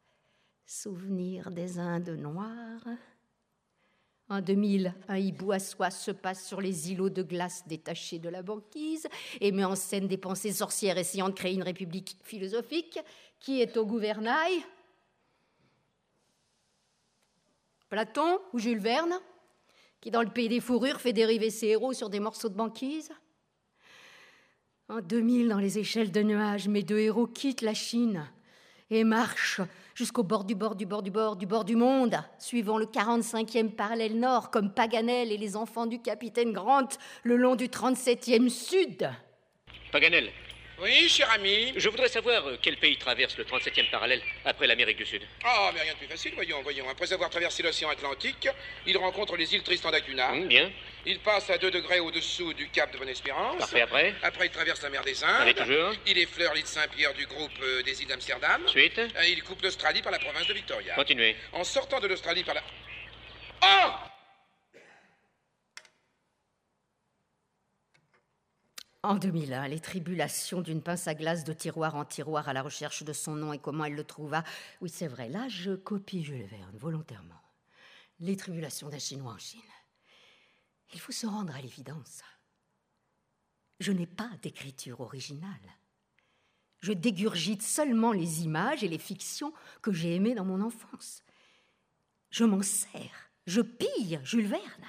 [0.66, 2.88] Souvenir des Indes noires.
[4.31, 8.31] En 2000, un hibou à soie se passe sur les îlots de glace détachés de
[8.31, 9.07] la banquise
[9.42, 12.98] et met en scène des pensées sorcières essayant de créer une république philosophique
[13.40, 14.64] qui est au gouvernail?
[17.90, 19.20] Platon ou Jules Verne,
[20.00, 23.12] qui dans le pays des fourrures fait dériver ses héros sur des morceaux de banquise?
[24.88, 28.27] En 2000, dans les échelles de nuages, mes deux héros quittent la Chine
[28.88, 29.61] et marchent
[29.94, 33.70] jusqu'au bord du bord du bord du bord du bord du monde, suivant le 45e
[33.70, 36.88] parallèle nord, comme Paganel et les enfants du capitaine Grant,
[37.22, 39.09] le long du 37e sud.
[39.92, 40.30] Paganel,
[40.85, 41.73] Oui, cher ami.
[41.77, 45.23] je voudrais savoir euh, quel pays traverse le 37e parallèle après l'Amérique du Sud?
[45.42, 46.87] Ah, mais rien de plus facile, voyons, voyons.
[46.90, 48.47] Après avoir traversé l'océan Atlantique,
[48.87, 50.33] il rencontre les îles Tristan d'Acuna.
[50.33, 50.70] Hum, bien.
[51.07, 53.61] Il passe à 2 degrés au-dessous du cap de Bonne-Espérance.
[53.61, 54.14] Parfait après.
[54.23, 55.57] Après, il traverse la mer des Allez, Indes.
[55.66, 55.92] toujours.
[56.07, 58.68] Il effleure l'île Saint-Pierre du groupe euh, des îles d'Amsterdam.
[58.68, 58.99] Suite.
[58.99, 60.94] Euh, Il coupe l'Australie par la province de Victoria.
[60.97, 61.35] Continuez.
[61.53, 62.62] En sortant de l'Australie par la...
[63.62, 63.90] Oh
[69.04, 73.02] En 2001, les tribulations d'une pince à glace de tiroir en tiroir à la recherche
[73.02, 74.42] de son nom et comment elle le trouva.
[74.80, 77.42] Oui, c'est vrai, là, je copie Jules Verne volontairement.
[78.20, 79.60] Les tribulations d'un Chinois en Chine.
[80.94, 82.22] Il faut se rendre à l'évidence.
[83.78, 85.50] Je n'ai pas d'écriture originale.
[86.80, 91.22] Je dégurgite seulement les images et les fictions que j'ai aimées dans mon enfance.
[92.30, 94.86] Je m'en sers, je pille Jules Verne.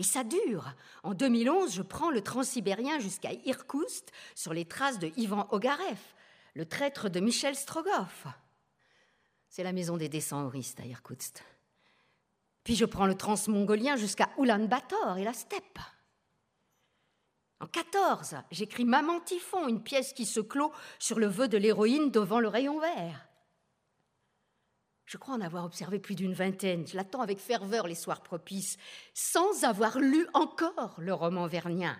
[0.00, 0.72] Et ça dure.
[1.02, 5.98] En 2011, je prends le transsibérien jusqu'à Irkoutsk sur les traces de Ivan Ogarev,
[6.54, 8.26] le traître de Michel Strogoff.
[9.50, 11.44] C'est la maison des descendristes à Irkoutsk.
[12.64, 15.78] Puis je prends le transmongolien jusqu'à Oulan-Bator et la steppe.
[17.60, 22.10] En 14, j'écris Maman Typhon, une pièce qui se clôt sur le vœu de l'héroïne
[22.10, 23.29] devant le rayon vert.
[25.10, 26.86] Je crois en avoir observé plus d'une vingtaine.
[26.86, 28.76] Je l'attends avec ferveur les soirs propices,
[29.12, 31.98] sans avoir lu encore le roman vernien.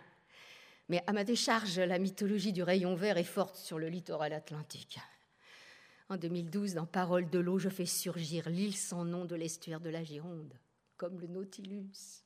[0.89, 5.01] Mais à ma décharge, la mythologie du rayon vert est forte sur le littoral atlantique.
[6.09, 9.91] En 2012, dans Paroles de l'eau, je fais surgir l'île sans nom de l'estuaire de
[9.91, 10.55] la Gironde,
[10.97, 12.23] comme le Nautilus.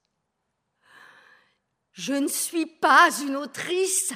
[1.92, 4.12] Je ne suis pas une autrice.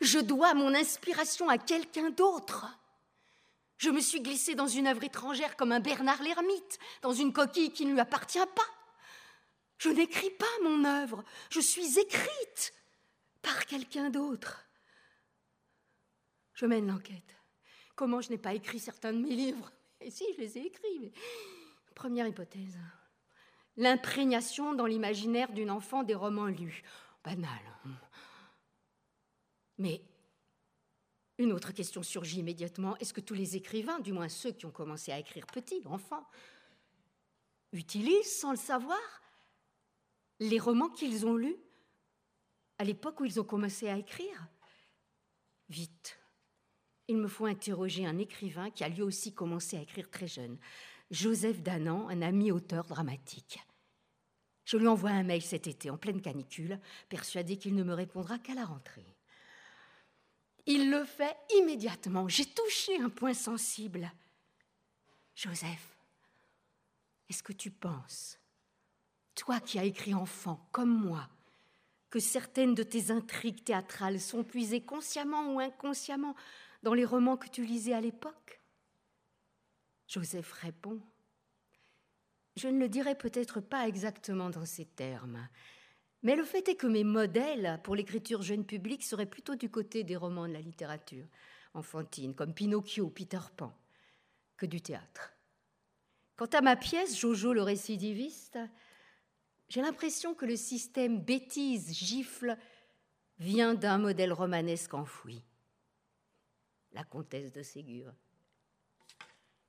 [0.00, 2.64] Je dois mon inspiration à quelqu'un d'autre.
[3.78, 7.72] Je me suis glissée dans une œuvre étrangère comme un Bernard l'ermite, dans une coquille
[7.72, 8.62] qui ne lui appartient pas.
[9.78, 12.72] Je n'écris pas mon œuvre, je suis écrite
[13.42, 14.66] par quelqu'un d'autre.
[16.54, 17.36] Je mène l'enquête.
[17.94, 19.70] Comment je n'ai pas écrit certains de mes livres?
[20.00, 21.12] Et si, je les ai écrits.
[21.94, 22.78] Première hypothèse.
[23.76, 26.82] L'imprégnation dans l'imaginaire d'une enfant des romans lus.
[27.22, 27.60] Banal.
[29.78, 30.00] Mais
[31.38, 32.96] une autre question surgit immédiatement.
[32.96, 36.26] Est-ce que tous les écrivains, du moins ceux qui ont commencé à écrire petits, enfants,
[37.72, 38.98] utilisent, sans le savoir,
[40.40, 41.56] les romans qu'ils ont lus
[42.78, 44.48] à l'époque où ils ont commencé à écrire?
[45.68, 46.18] Vite.
[47.08, 50.58] Il me faut interroger un écrivain qui a lui aussi commencé à écrire très jeune,
[51.10, 53.60] Joseph Danan, un ami auteur dramatique.
[54.64, 58.38] Je lui envoie un mail cet été, en pleine canicule, persuadé qu'il ne me répondra
[58.38, 59.15] qu'à la rentrée.
[60.66, 62.28] Il le fait immédiatement.
[62.28, 64.10] J'ai touché un point sensible.
[65.36, 65.96] Joseph,
[67.28, 68.38] est-ce que tu penses,
[69.34, 71.28] toi qui as écrit enfant comme moi,
[72.10, 76.34] que certaines de tes intrigues théâtrales sont puisées consciemment ou inconsciemment
[76.82, 78.60] dans les romans que tu lisais à l'époque?
[80.08, 81.00] Joseph répond
[82.56, 85.48] Je ne le dirai peut-être pas exactement dans ces termes,
[86.26, 90.02] mais le fait est que mes modèles pour l'écriture jeune public seraient plutôt du côté
[90.02, 91.24] des romans de la littérature
[91.72, 93.72] enfantine, comme Pinocchio, Peter Pan,
[94.56, 95.36] que du théâtre.
[96.34, 98.58] Quant à ma pièce, Jojo le récidiviste,
[99.68, 102.58] j'ai l'impression que le système bêtise, gifle,
[103.38, 105.44] vient d'un modèle romanesque enfoui.
[106.90, 108.12] La comtesse de Ségur.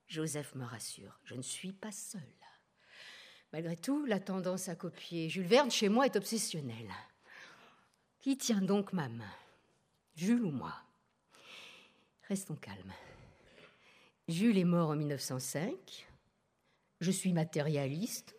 [0.08, 2.47] Joseph me rassure, je ne suis pas seule.
[3.54, 6.92] Malgré tout, la tendance à copier Jules Verne chez moi est obsessionnelle.
[8.20, 9.32] Qui tient donc ma main?
[10.16, 10.74] Jules ou moi?
[12.28, 12.94] Restons calmes.
[14.28, 16.08] Jules est mort en 1905.
[17.00, 18.36] Je suis matérialiste.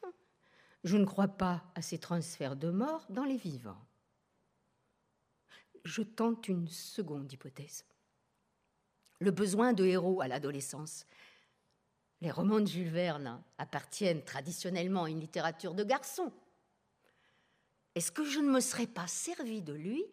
[0.84, 3.80] Je ne crois pas à ces transferts de mort dans les vivants.
[5.84, 7.84] Je tente une seconde hypothèse.
[9.20, 11.06] Le besoin de héros à l'adolescence.
[12.20, 16.32] Les romans de Jules Verne appartiennent traditionnellement à une littérature de garçons.
[17.94, 20.04] est-ce que je ne me serais pas servi de lui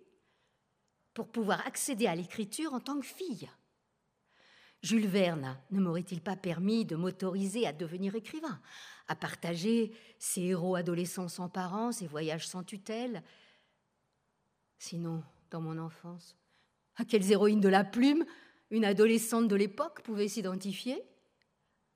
[1.13, 3.49] pour pouvoir accéder à l'écriture en tant que fille?
[4.83, 8.61] Jules Verne ne m'aurait-il pas permis de m'autoriser à devenir écrivain,
[9.07, 13.23] à partager ses héros adolescents sans parents, ses voyages sans tutelle?
[14.77, 16.37] Sinon, dans mon enfance,
[16.97, 18.25] à quelles héroïnes de la plume
[18.69, 21.03] une adolescente de l'époque pouvait s'identifier?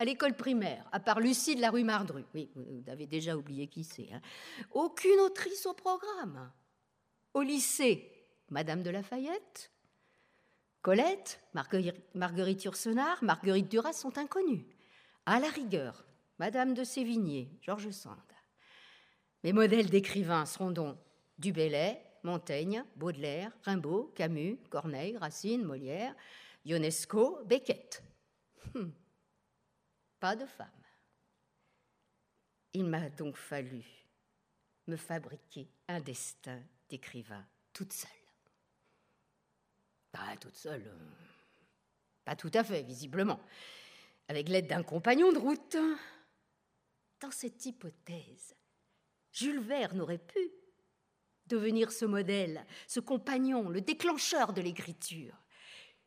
[0.02, 3.68] À l'école primaire, à part Lucie de la rue Mardru, oui, vous avez déjà oublié
[3.68, 4.22] qui c'est, hein.
[4.72, 6.50] aucune autrice au programme.
[7.34, 8.10] Au lycée,
[8.50, 9.72] Madame de Lafayette,
[10.82, 11.42] Colette,
[12.14, 14.66] Marguerite, Yourcenar, Marguerite Duras sont inconnues.
[15.26, 16.06] À la rigueur,
[16.40, 18.16] Madame de Sévigné, Georges Sand.
[19.44, 20.98] Mes modèles d'écrivains seront donc
[21.38, 26.16] Dubellay, Montaigne, Baudelaire, Rimbaud, Camus, Corneille, Racine, Molière,
[26.66, 28.02] Ionesco, Beckett.
[28.76, 28.94] Hum.
[30.20, 30.68] Pas de femme.
[32.74, 33.84] Il m'a donc fallu
[34.88, 38.12] me fabriquer un destin d'écrivain toute seule.
[40.12, 40.88] Pas toute seule.
[40.88, 41.10] Euh,
[42.26, 43.40] pas tout à fait, visiblement.
[44.28, 45.78] Avec l'aide d'un compagnon de route.
[47.20, 48.56] Dans cette hypothèse,
[49.32, 50.40] Jules Verne aurait pu
[51.48, 55.36] devenir ce modèle, ce compagnon, le déclencheur de l'écriture,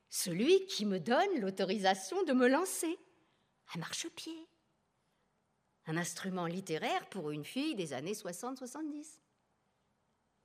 [0.08, 2.98] celui qui me donne l'autorisation de me lancer
[3.74, 4.48] à marchepied.
[5.86, 9.18] Un instrument littéraire pour une fille des années 60-70.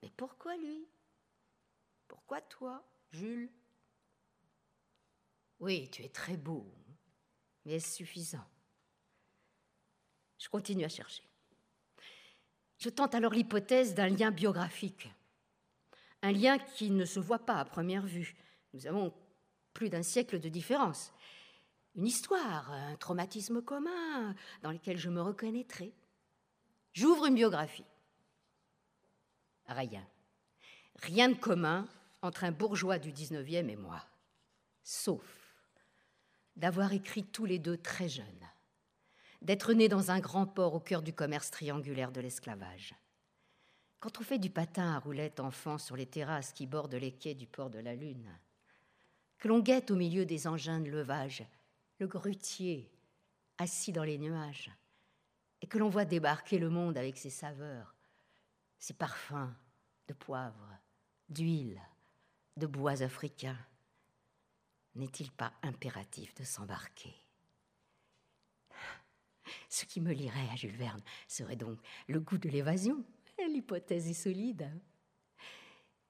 [0.01, 0.88] Mais pourquoi lui?
[2.08, 3.51] Pourquoi toi Jules?
[5.60, 6.65] Oui, tu es très beau,
[7.65, 8.45] mais est-ce suffisant?
[10.38, 11.23] Je continue à chercher.
[12.77, 15.10] Je tente alors l'hypothèse d'un lien biographique,
[16.21, 18.36] un lien qui ne se voit pas à première vue.
[18.73, 19.13] Nous avons
[19.73, 21.12] plus d'un siècle de différence.
[21.97, 25.93] Une histoire, un traumatisme commun dans lequel je me reconnaîtrai.
[26.93, 27.86] J'ouvre une biographie.
[29.65, 30.07] Rien.
[31.01, 31.88] Rien de commun
[32.21, 34.03] entre un bourgeois du 19e et moi,
[34.83, 35.23] sauf
[36.55, 38.47] d'avoir écrit tous les deux très jeunes,
[39.41, 42.95] d'être nés dans un grand port au cœur du commerce triangulaire de l'esclavage.
[43.99, 47.33] Quand on fait du patin à roulettes enfant sur les terrasses qui bordent les quais
[47.33, 48.31] du port de la Lune,
[49.39, 51.43] que l'on guette au milieu des engins de levage
[51.99, 52.91] le grutier
[53.57, 54.71] assis dans les nuages,
[55.62, 57.95] et que l'on voit débarquer le monde avec ses saveurs,
[58.77, 59.53] ses parfums
[60.07, 60.69] de poivre,
[61.29, 61.81] d'huile,
[62.57, 63.57] de bois africains,
[64.95, 67.15] n'est-il pas impératif de s'embarquer?
[69.69, 73.03] Ce qui me lirait à Jules Verne serait donc le goût de l'évasion.
[73.38, 74.69] L'hypothèse est solide.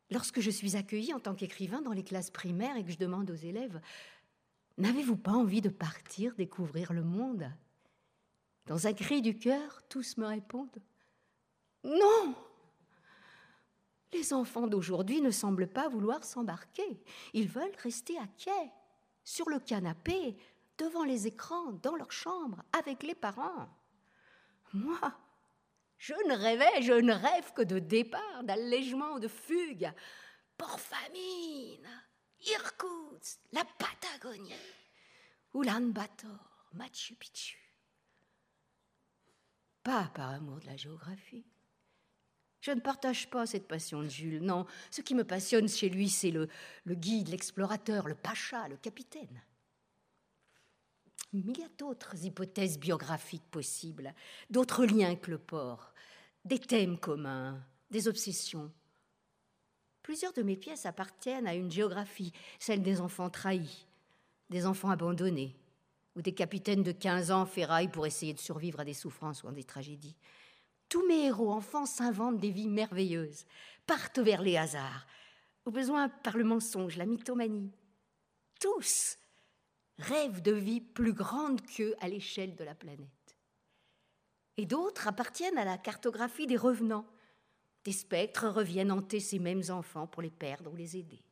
[0.09, 3.29] Lorsque je suis accueillie en tant qu'écrivain dans les classes primaires et que je demande
[3.29, 3.81] aux élèves
[4.77, 7.51] N'avez-vous pas envie de partir découvrir le monde?
[8.65, 10.81] Dans un cri du cœur, tous me répondent
[11.83, 12.35] Non
[14.13, 17.01] les enfants d'aujourd'hui ne semblent pas vouloir s'embarquer.
[17.33, 18.71] Ils veulent rester à quai,
[19.23, 20.37] sur le canapé,
[20.77, 23.67] devant les écrans, dans leur chambre, avec les parents.
[24.73, 24.99] Moi,
[25.97, 29.91] je ne rêvais, je ne rêve que de départ, d'allègement, de fugue.
[30.57, 31.87] Pour famine,
[32.45, 34.53] Irkoutsk, la Patagonie,
[35.53, 37.57] Ulaanbaatar, Machu Picchu.
[39.83, 41.45] Pas par amour de la géographie,
[42.61, 44.65] je ne partage pas cette passion de Jules, non.
[44.91, 46.49] Ce qui me passionne chez lui, c'est le,
[46.83, 49.41] le guide, l'explorateur, le pacha, le capitaine.
[51.31, 54.13] Mais il y a d'autres hypothèses biographiques possibles,
[54.49, 55.93] d'autres liens que le port,
[56.45, 58.71] des thèmes communs, des obsessions.
[60.07, 63.85] Plusieurs de mes pièces appartiennent à une géographie, celle des enfants trahis,
[64.49, 65.53] des enfants abandonnés,
[66.15, 69.49] ou des capitaines de 15 ans ferraillent pour essayer de survivre à des souffrances ou
[69.49, 70.15] à des tragédies.
[70.87, 73.43] Tous mes héros enfants s'inventent des vies merveilleuses,
[73.85, 75.05] partent vers les hasards,
[75.65, 77.73] au besoin par le mensonge, la mythomanie.
[78.61, 79.17] Tous
[79.97, 83.37] rêvent de vies plus grandes qu'eux à l'échelle de la planète.
[84.55, 87.05] Et d'autres appartiennent à la cartographie des revenants.
[87.87, 91.23] Des spectres reviennent hanter ces mêmes enfants pour les perdre ou les aider.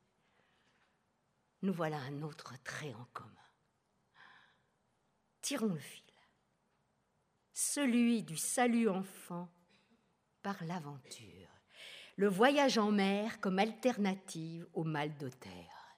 [1.61, 3.29] Nous voilà un autre trait en commun.
[5.41, 6.05] Tirons le fil
[7.51, 9.49] celui du salut enfant
[10.41, 11.49] par l'aventure,
[12.15, 15.97] le voyage en mer comme alternative au mal de terre.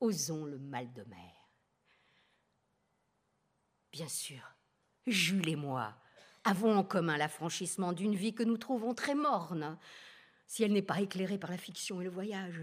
[0.00, 1.50] Osons le mal de mer.
[3.92, 4.42] Bien sûr,
[5.06, 5.96] Jules et moi
[6.48, 9.78] avons en commun l'affranchissement d'une vie que nous trouvons très morne,
[10.46, 12.62] si elle n'est pas éclairée par la fiction et le voyage.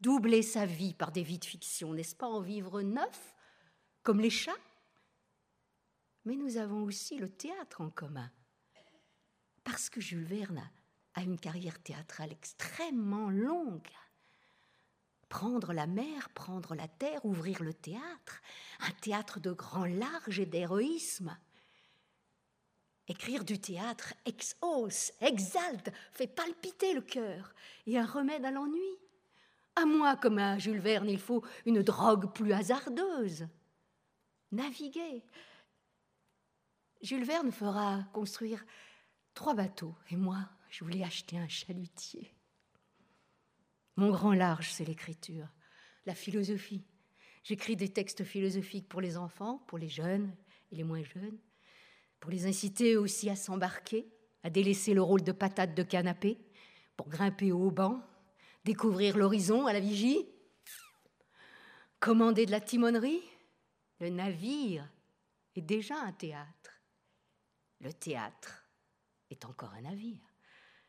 [0.00, 3.34] Doubler sa vie par des vies de fiction, n'est-ce pas en vivre neuf,
[4.02, 4.52] comme les chats?
[6.26, 8.30] Mais nous avons aussi le théâtre en commun.
[9.62, 10.70] Parce que Jules Verne
[11.14, 13.88] à une carrière théâtrale extrêmement longue.
[15.30, 18.42] Prendre la mer, prendre la terre, ouvrir le théâtre,
[18.80, 21.34] un théâtre de grand large et d'héroïsme.
[23.06, 27.54] Écrire du théâtre exauce, exalte, fait palpiter le cœur
[27.86, 28.98] et un remède à l'ennui.
[29.76, 33.46] À moi, comme à Jules Verne, il faut une drogue plus hasardeuse.
[34.52, 35.22] Naviguer.
[37.02, 38.64] Jules Verne fera construire
[39.34, 42.34] trois bateaux et moi, je voulais acheter un chalutier.
[43.96, 45.48] Mon grand large, c'est l'écriture,
[46.06, 46.84] la philosophie.
[47.42, 50.34] J'écris des textes philosophiques pour les enfants, pour les jeunes
[50.72, 51.38] et les moins jeunes,
[52.24, 54.08] pour les inciter aussi à s'embarquer,
[54.44, 56.38] à délaisser le rôle de patate de canapé,
[56.96, 58.02] pour grimper au banc,
[58.64, 60.26] découvrir l'horizon à la vigie,
[62.00, 63.20] commander de la timonerie.
[64.00, 64.90] Le navire
[65.54, 66.80] est déjà un théâtre.
[67.82, 68.64] Le théâtre
[69.28, 70.24] est encore un navire.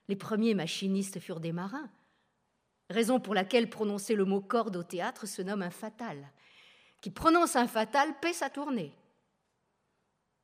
[0.07, 1.91] Les premiers machinistes furent des marins,
[2.89, 6.31] raison pour laquelle prononcer le mot corde au théâtre se nomme un fatal.
[7.01, 8.97] Qui prononce un fatal paie sa tournée.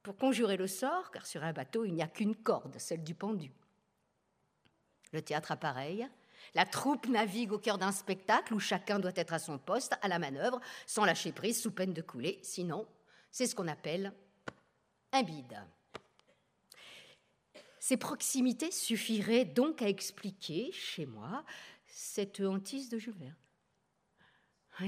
[0.03, 3.13] Pour conjurer le sort, car sur un bateau il n'y a qu'une corde, celle du
[3.13, 3.51] pendu.
[5.11, 6.07] Le théâtre appareille,
[6.55, 10.07] la troupe navigue au cœur d'un spectacle où chacun doit être à son poste, à
[10.07, 12.39] la manœuvre, sans lâcher prise, sous peine de couler.
[12.41, 12.87] Sinon,
[13.29, 14.13] c'est ce qu'on appelle
[15.11, 15.61] un bide.
[17.79, 21.43] Ces proximités suffiraient donc à expliquer, chez moi,
[21.87, 23.35] cette hantise de Jules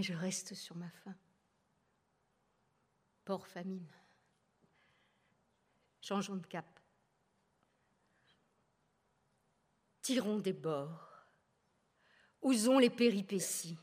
[0.02, 1.16] je reste sur ma faim.
[3.26, 3.88] Port famine.
[6.04, 6.66] Changeons de cap.
[10.02, 11.08] Tirons des bords
[12.42, 13.78] Osons les péripéties.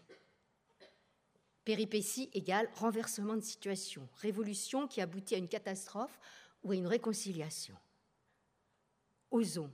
[1.64, 6.20] Péripéties égale renversement de situation, révolution qui aboutit à une catastrophe
[6.62, 7.74] ou à une réconciliation.
[9.30, 9.72] Osons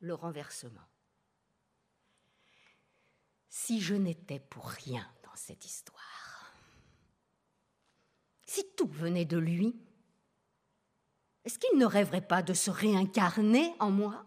[0.00, 0.88] le renversement.
[3.50, 6.54] Si je n'étais pour rien dans cette histoire,
[8.46, 9.76] si tout venait de lui,
[11.44, 14.24] est-ce qu'il ne rêverait pas de se réincarner en moi?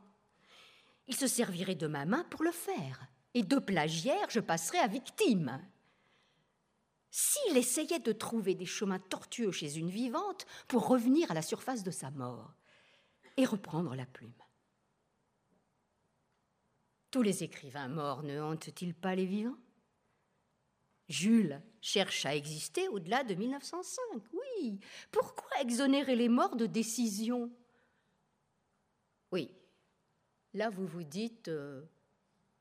[1.08, 4.88] Il se servirait de ma main pour le faire et de plagiaire, je passerais à
[4.88, 5.62] victime.
[7.10, 11.84] S'il essayait de trouver des chemins tortueux chez une vivante pour revenir à la surface
[11.84, 12.54] de sa mort
[13.38, 14.34] et reprendre la plume.
[17.10, 19.58] Tous les écrivains morts ne hantent-ils pas les vivants?
[21.10, 24.02] Jules cherche à exister au-delà de 1905,
[24.34, 24.80] oui.
[25.12, 27.50] Pourquoi exonérer les morts de décision?
[29.32, 29.52] Oui,
[30.54, 31.84] là vous vous dites, euh,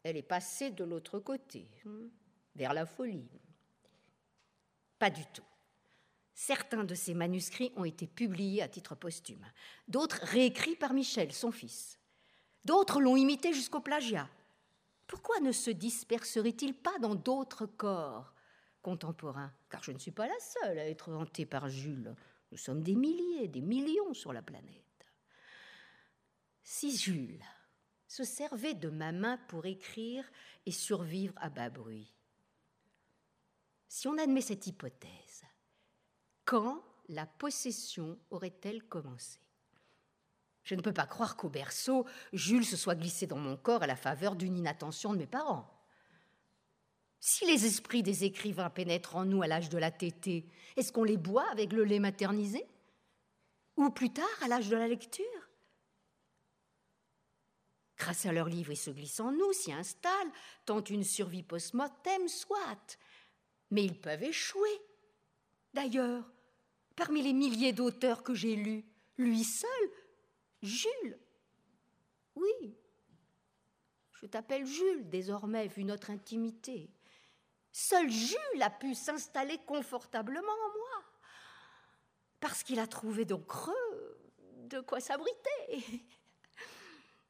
[0.03, 2.09] elle est passée de l'autre côté, hein,
[2.55, 3.28] vers la folie.
[4.99, 5.42] Pas du tout.
[6.32, 9.44] Certains de ces manuscrits ont été publiés à titre posthume,
[9.88, 11.99] d'autres réécrits par Michel, son fils.
[12.64, 14.28] D'autres l'ont imité jusqu'au plagiat.
[15.07, 18.36] Pourquoi ne se disperserait-il pas dans d'autres corps?
[19.68, 22.14] Car je ne suis pas la seule à être hantée par Jules.
[22.53, 24.84] Nous sommes des milliers, des millions sur la planète.
[26.62, 27.43] Si Jules
[28.07, 30.24] se servait de ma main pour écrire
[30.64, 32.12] et survivre à bas bruit.
[33.89, 35.45] Si on admet cette hypothèse,
[36.45, 39.41] quand la possession aurait-elle commencé?
[40.62, 43.87] Je ne peux pas croire qu'au berceau, Jules se soit glissé dans mon corps à
[43.87, 45.76] la faveur d'une inattention de mes parents.
[47.21, 50.47] Si les esprits des écrivains pénètrent en nous à l'âge de la tétée,
[50.77, 52.64] est-ce qu'on les boit avec le lait maternisé?
[53.77, 55.25] Ou plus tard, à l'âge de la lecture?
[57.99, 60.31] Grâce à leurs livres, ils se glissent en nous, s'y installent,
[60.67, 62.99] tentent une survie post-mortem, soit.
[63.71, 64.81] Mais ils peuvent échouer.
[65.73, 66.25] D'ailleurs,
[66.95, 68.85] parmi les milliers d'auteurs que j'ai lus,
[69.19, 69.91] lui seul,
[70.62, 71.19] Jules.
[72.35, 72.77] Oui,
[74.12, 76.91] je t'appelle Jules désormais, vu notre intimité.
[77.79, 81.05] Seul Jules a pu s'installer confortablement en moi,
[82.41, 84.18] parce qu'il a trouvé dans creux
[84.62, 86.03] de quoi s'abriter.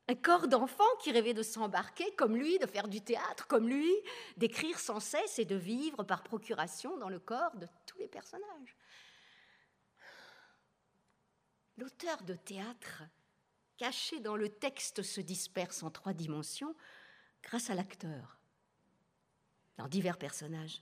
[0.07, 3.93] Un corps d'enfant qui rêvait de s'embarquer comme lui, de faire du théâtre comme lui,
[4.37, 8.77] d'écrire sans cesse et de vivre par procuration dans le corps de tous les personnages.
[11.77, 13.03] L'auteur de théâtre,
[13.79, 16.77] caché dans le texte, se disperse en trois dimensions
[17.43, 18.39] grâce à l'acteur.
[19.77, 20.81] Dans divers personnages,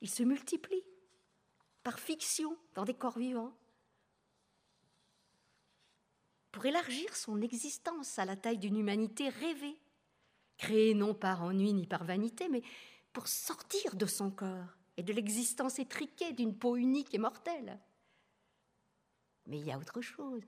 [0.00, 0.84] il se multiplie
[1.82, 3.52] par fiction dans des corps vivants
[6.50, 9.78] pour élargir son existence à la taille d'une humanité rêvée,
[10.58, 12.62] créée non par ennui ni par vanité, mais
[13.12, 17.78] pour sortir de son corps et de l'existence étriquée d'une peau unique et mortelle.
[19.46, 20.42] Mais il y a autre chose.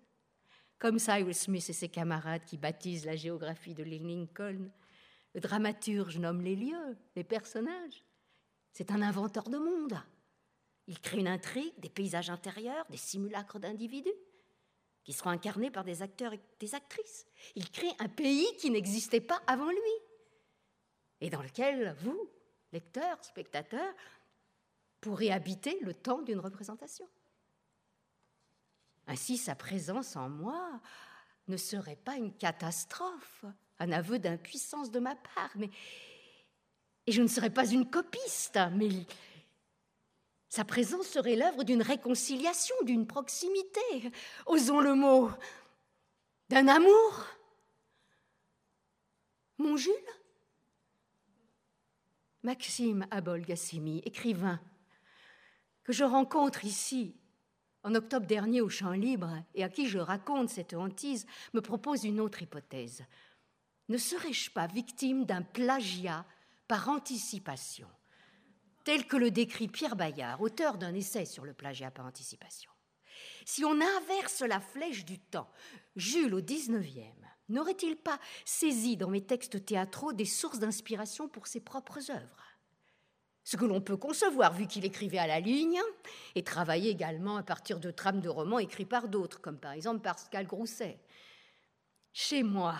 [0.79, 4.71] comme Cyrus Smith et ses camarades qui baptisent la géographie de l'île Lincoln.
[5.35, 8.05] Le dramaturge nomme les lieux, les personnages.
[8.73, 10.01] C'est un inventeur de monde.
[10.87, 14.13] Il crée une intrigue, des paysages intérieurs, des simulacres d'individus
[15.03, 17.27] qui seront incarnés par des acteurs et des actrices.
[17.55, 19.79] Il crée un pays qui n'existait pas avant lui
[21.21, 22.31] et dans lequel vous,
[22.73, 23.95] lecteurs, spectateurs,
[25.01, 27.09] pourrez habiter le temps d'une représentation.
[29.07, 30.81] Ainsi, sa présence en moi
[31.49, 33.45] ne serait pas une catastrophe,
[33.79, 35.71] un aveu d'impuissance de ma part, mais
[37.07, 38.89] et je ne serais pas une copiste, mais
[40.49, 44.13] sa présence serait l'œuvre d'une réconciliation, d'une proximité,
[44.47, 45.31] osons le mot,
[46.49, 47.27] d'un amour.
[49.59, 49.93] Mon Jules?
[52.43, 54.61] Maxime Abol-Gassimi, écrivain,
[55.83, 57.17] que je rencontre ici
[57.83, 62.05] en octobre dernier au Champ Libre et à qui je raconte cette hantise, me propose
[62.05, 63.05] une autre hypothèse.
[63.89, 66.25] Ne serais-je pas victime d'un plagiat
[66.69, 67.89] par anticipation
[68.85, 72.71] tel que le décrit Pierre Bayard, auteur d'un essai sur le plagiat par anticipation?
[73.47, 75.51] Si on inverse la flèche du temps,
[75.97, 77.15] Jules au XIXe
[77.49, 82.45] n'aurait-il pas saisi dans mes textes théâtraux des sources d'inspiration pour ses propres œuvres?
[83.43, 85.81] Ce que l'on peut concevoir vu qu'il écrivait à la ligne
[86.35, 90.01] et travaillait également à partir de trames de romans écrits par d'autres, comme par exemple
[90.01, 90.99] Pascal Grousset.
[92.15, 92.77] Chez moi,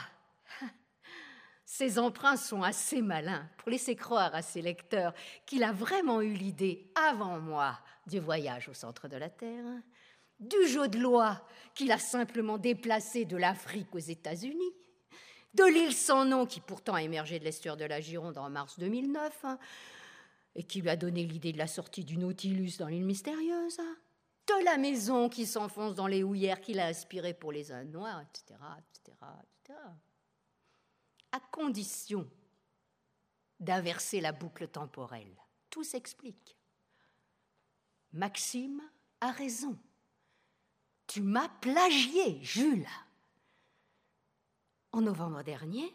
[1.65, 5.15] ces emprunts sont assez malins pour laisser croire à ses lecteurs
[5.47, 9.65] qu'il a vraiment eu l'idée avant moi du voyage au centre de la Terre,
[10.41, 14.73] du jeu de loi qu'il a simplement déplacé de l'Afrique aux États-Unis,
[15.55, 18.79] de l'île sans nom qui pourtant a émergé de l'estuaire de la Gironde en mars
[18.79, 19.47] 2009
[20.57, 24.65] et qui lui a donné l'idée de la sortie du Nautilus dans l'île mystérieuse, de
[24.65, 28.61] la maison qui s'enfonce dans les houillères qu'il a inspirées pour les œufs noirs, etc.,
[29.01, 29.79] etc., etc
[31.35, 32.31] à condition
[33.59, 35.37] d'inverser la boucle temporelle.
[35.69, 36.57] Tout s'explique.
[38.13, 38.81] Maxime
[39.21, 39.77] a raison.
[41.09, 42.87] Tu m'as plagié, Jules.
[44.93, 45.93] En novembre dernier,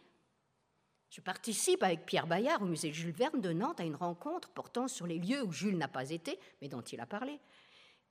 [1.09, 4.89] je participe avec Pierre Bayard au musée Jules Verne de Nantes à une rencontre portant
[4.89, 7.39] sur les lieux où Jules n'a pas été, mais dont il a parlé.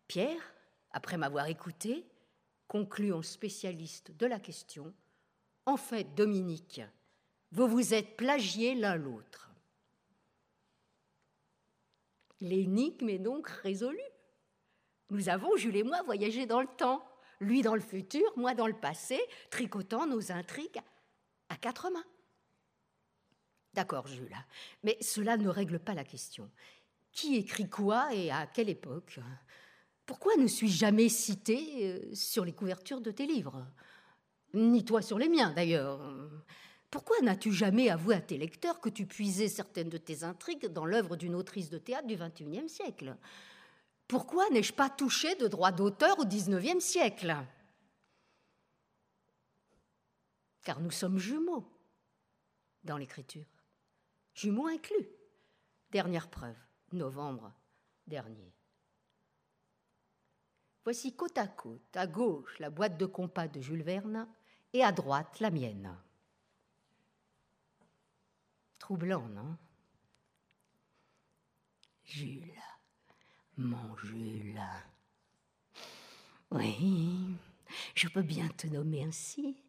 [0.07, 0.55] Pierre,
[0.93, 2.07] après m'avoir écouté,
[2.69, 4.95] conclut en spécialiste de la question
[5.67, 6.81] En fait, Dominique,
[7.53, 9.51] vous vous êtes plagiés l'un l'autre.
[12.41, 13.99] L'énigme est donc résolue.
[15.11, 17.05] Nous avons, Jules et moi, voyagé dans le temps,
[17.41, 19.19] lui dans le futur, moi dans le passé,
[19.51, 20.81] tricotant nos intrigues
[21.49, 22.05] à quatre mains.
[23.75, 24.37] D'accord, Jules,
[24.83, 26.51] mais cela ne règle pas la question.
[27.13, 29.19] Qui écrit quoi et à quelle époque?
[30.05, 33.67] Pourquoi ne suis-je jamais cité euh, sur les couvertures de tes livres?
[34.55, 36.01] Ni toi sur les miens, d'ailleurs.
[36.91, 40.87] Pourquoi n'as-tu jamais avoué à tes lecteurs que tu puisais certaines de tes intrigues dans
[40.87, 43.17] l'œuvre d'une autrice de théâtre du XXIe siècle?
[44.07, 47.37] Pourquoi n'ai-je pas touché de droit d'auteur au XIXe siècle?
[50.63, 51.71] Car nous sommes jumeaux
[52.85, 53.47] dans l'écriture,
[54.35, 55.09] jumeaux inclus.
[55.91, 56.57] Dernière preuve,
[56.93, 57.53] novembre
[58.07, 58.55] dernier.
[60.85, 64.27] Voici côte à côte, à gauche la boîte de compas de Jules Verne
[64.73, 65.95] et à droite la mienne.
[68.89, 69.55] Troublant, non
[72.07, 72.63] Jules,
[73.59, 74.63] mon Jules.
[76.51, 77.37] Oui,
[77.95, 79.63] je peux bien te nommer ainsi,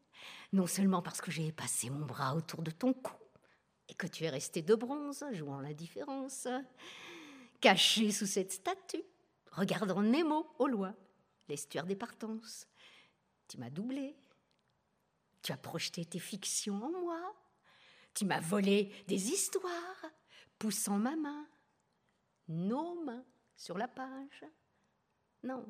[0.54, 3.12] non seulement parce que j'ai passé mon bras autour de ton cou
[3.90, 6.48] et que tu es resté de bronze, jouant l'indifférence,
[7.60, 9.04] caché sous cette statue,
[9.52, 10.96] regardant Nemo au loin,
[11.50, 12.70] l'estuaire des partances.
[13.50, 14.16] Tu m'as doublé,
[15.42, 17.36] tu as projeté tes fictions en moi,
[18.20, 20.06] tu m'as volé des histoires,
[20.58, 21.48] poussant ma main,
[22.50, 23.24] nos mains
[23.56, 24.44] sur la page.
[25.44, 25.66] Non,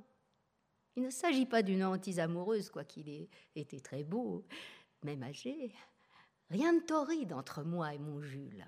[0.96, 4.48] il ne s'agit pas d'une hantise amoureuse, quoiqu'il ait été très beau,
[5.04, 5.72] même âgé.
[6.50, 8.66] Rien de torride entre moi et mon Jules.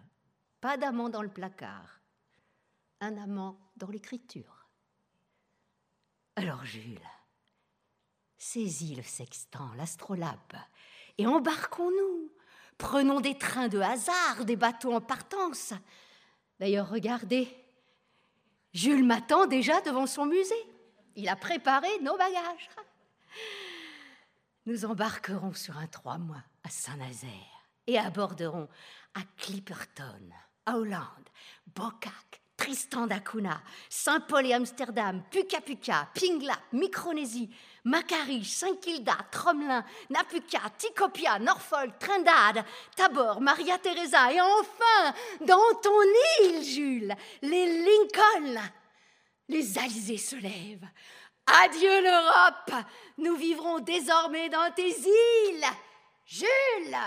[0.59, 2.01] Pas d'amant dans le placard.
[2.99, 4.69] Un amant dans l'écriture.
[6.35, 7.01] Alors, Jules,
[8.37, 10.53] saisis le sextant, l'astrolabe,
[11.17, 12.20] et embarquons-nous
[12.81, 15.71] Prenons des trains de hasard, des bateaux en partance.
[16.59, 17.47] D'ailleurs, regardez,
[18.73, 20.65] Jules m'attend déjà devant son musée.
[21.15, 22.69] Il a préparé nos bagages.
[24.65, 27.29] Nous embarquerons sur un trois mois à Saint-Nazaire
[27.85, 28.67] et aborderons
[29.13, 30.31] à Clipperton,
[30.65, 31.29] à Hollande,
[31.67, 33.61] Bocac, Tristan d'Acuna,
[33.91, 37.53] Saint-Paul et Amsterdam, Puka Puka, Pingla, Micronésie,
[37.83, 42.63] Macarish, Saint-Kilda, Tromelin, Napuka, Ticopia, Norfolk, Trindade,
[42.95, 46.01] Tabor, Maria Teresa et enfin, dans ton
[46.43, 48.61] île, Jules, les Lincoln.
[49.49, 50.87] Les alizés se lèvent.
[51.47, 52.85] Adieu l'Europe,
[53.17, 55.65] nous vivrons désormais dans tes îles.
[56.25, 56.97] Jules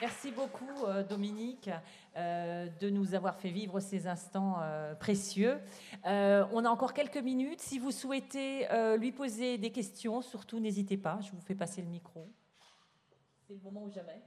[0.00, 1.70] Merci beaucoup, euh, Dominique,
[2.16, 5.58] euh, de nous avoir fait vivre ces instants euh, précieux.
[6.04, 7.60] on a encore quelques minutes.
[7.60, 8.66] Si vous souhaitez
[8.98, 11.18] lui poser des questions, surtout n'hésitez pas.
[11.20, 12.26] Je vous fais passer le micro.
[13.46, 14.22] C'est le moment ou jamais.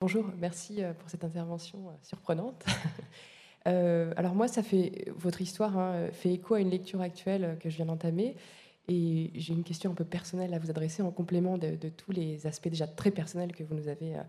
[0.00, 2.64] Bonjour, merci pour cette intervention surprenante.
[3.66, 7.68] Euh, alors moi, ça fait votre histoire hein, fait écho à une lecture actuelle que
[7.70, 8.36] je viens d'entamer.
[8.88, 12.46] Et j'ai une question un peu personnelle à vous adresser en complément de, tous les
[12.46, 14.22] aspects déjà très personnels que vous nous avez euh,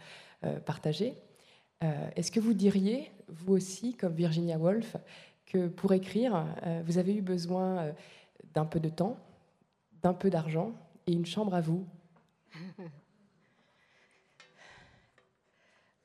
[0.45, 1.15] euh, partagés.
[2.15, 4.97] Est-ce que vous diriez, vous aussi, comme Virginia Woolf,
[5.47, 6.45] que pour écrire,
[6.85, 7.91] vous avez eu besoin
[8.53, 9.17] d'un peu de temps,
[10.03, 10.73] d'un peu d'argent
[11.07, 11.87] et une chambre à vous?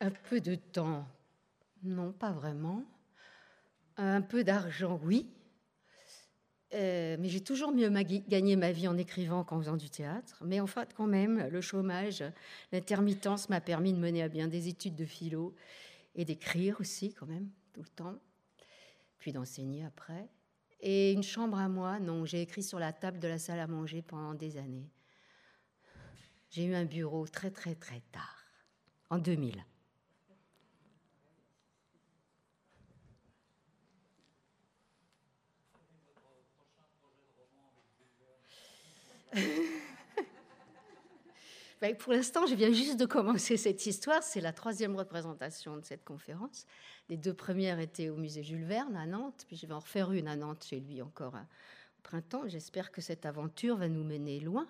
[0.01, 1.05] Un peu de temps?
[1.83, 2.85] Non, pas vraiment.
[3.97, 5.31] Un peu d'argent, oui.
[6.75, 10.43] Euh, mais j'ai toujours mieux gagné ma vie en écrivant qu'en faisant du théâtre.
[10.45, 12.25] Mais en fait, quand même, le chômage,
[12.73, 15.55] l'intermittence m'a permis de mener à bien des études de philo
[16.15, 18.19] et d'écrire aussi, quand même, tout le temps.
[19.19, 20.29] Puis d'enseigner après.
[20.81, 23.67] Et une chambre à moi, non, j'ai écrit sur la table de la salle à
[23.67, 24.91] manger pendant des années.
[26.51, 28.45] J'ai eu un bureau très, très, très tard,
[29.09, 29.65] en 2000.
[41.83, 44.23] Ben, pour l'instant, je viens juste de commencer cette histoire.
[44.23, 46.65] C'est la troisième représentation de cette conférence.
[47.11, 50.11] Les deux premières étaient au musée Jules Verne à Nantes, puis je vais en refaire
[50.13, 52.49] une à Nantes chez lui encore au printemps.
[52.49, 54.67] J'espère que cette aventure va nous mener loin.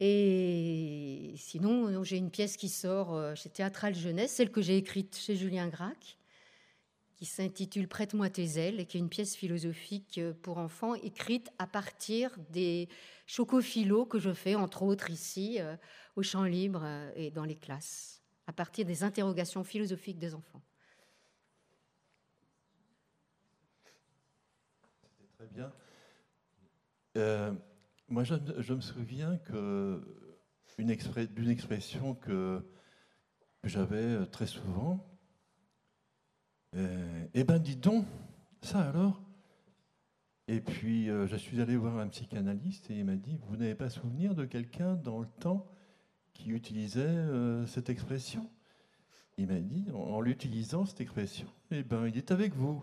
[0.00, 5.16] Et sinon, j'ai une pièce qui sort euh, chez Théâtral Jeunesse, celle que j'ai écrite
[5.16, 6.18] chez Julien Gracq,
[7.24, 11.50] qui s'intitule Prête-moi tes ailes et qui est une pièce philosophique euh, pour enfants écrite
[11.58, 12.86] à partir des
[13.26, 15.74] chocophilos que je fais, entre autres ici, euh,
[16.16, 20.60] au champ libre euh, et dans les classes, à partir des interrogations philosophiques des enfants.
[25.38, 25.72] Très bien.
[28.08, 30.28] moi, je, me souviens que
[30.76, 32.62] d'une expression que
[33.62, 35.13] j'avais très souvent,
[36.76, 38.06] eh ben, dis donc,
[38.62, 39.20] ça alors?
[40.46, 43.74] Et puis, euh, je suis allé voir un psychanalyste et il m'a dit Vous n'avez
[43.74, 45.66] pas souvenir de quelqu'un dans le temps
[46.34, 48.50] qui utilisait euh, cette expression?
[49.38, 52.82] Il m'a dit En, l'utilisant, cette expression, eh ben, il est avec vous.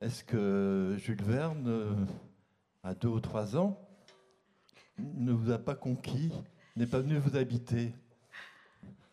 [0.00, 2.06] Est-ce que Jules Verne,
[2.82, 3.80] à deux ou trois ans,
[4.98, 6.32] ne vous a pas conquis,
[6.76, 7.94] n'est pas venu vous habiter?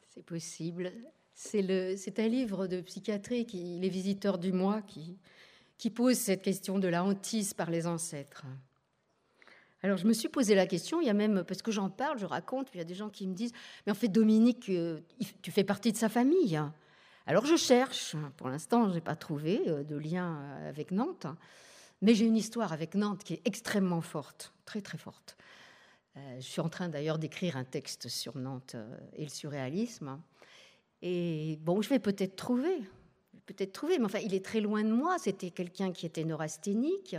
[0.09, 0.91] C'est possible.
[1.43, 3.45] C'est un livre de psychiatrie,
[3.81, 5.17] Les Visiteurs du Moi, qui,
[5.77, 8.45] qui pose cette question de la hantise par les ancêtres.
[9.81, 12.19] Alors je me suis posé la question, il y a même, parce que j'en parle,
[12.19, 13.53] je raconte, il y a des gens qui me disent,
[13.85, 14.99] mais en fait Dominique, euh,
[15.41, 16.61] tu fais partie de sa famille.
[17.25, 21.25] Alors je cherche, pour l'instant je n'ai pas trouvé euh, de lien avec Nantes,
[22.03, 25.35] mais j'ai une histoire avec Nantes qui est extrêmement forte, très très forte.
[26.15, 28.75] Euh, je suis en train d'ailleurs d'écrire un texte sur Nantes
[29.15, 30.21] et le surréalisme.
[31.01, 32.81] Et bon, je vais peut-être trouver,
[33.45, 35.17] peut-être trouver, mais enfin, il est très loin de moi.
[35.17, 37.15] C'était quelqu'un qui était neurasthénique,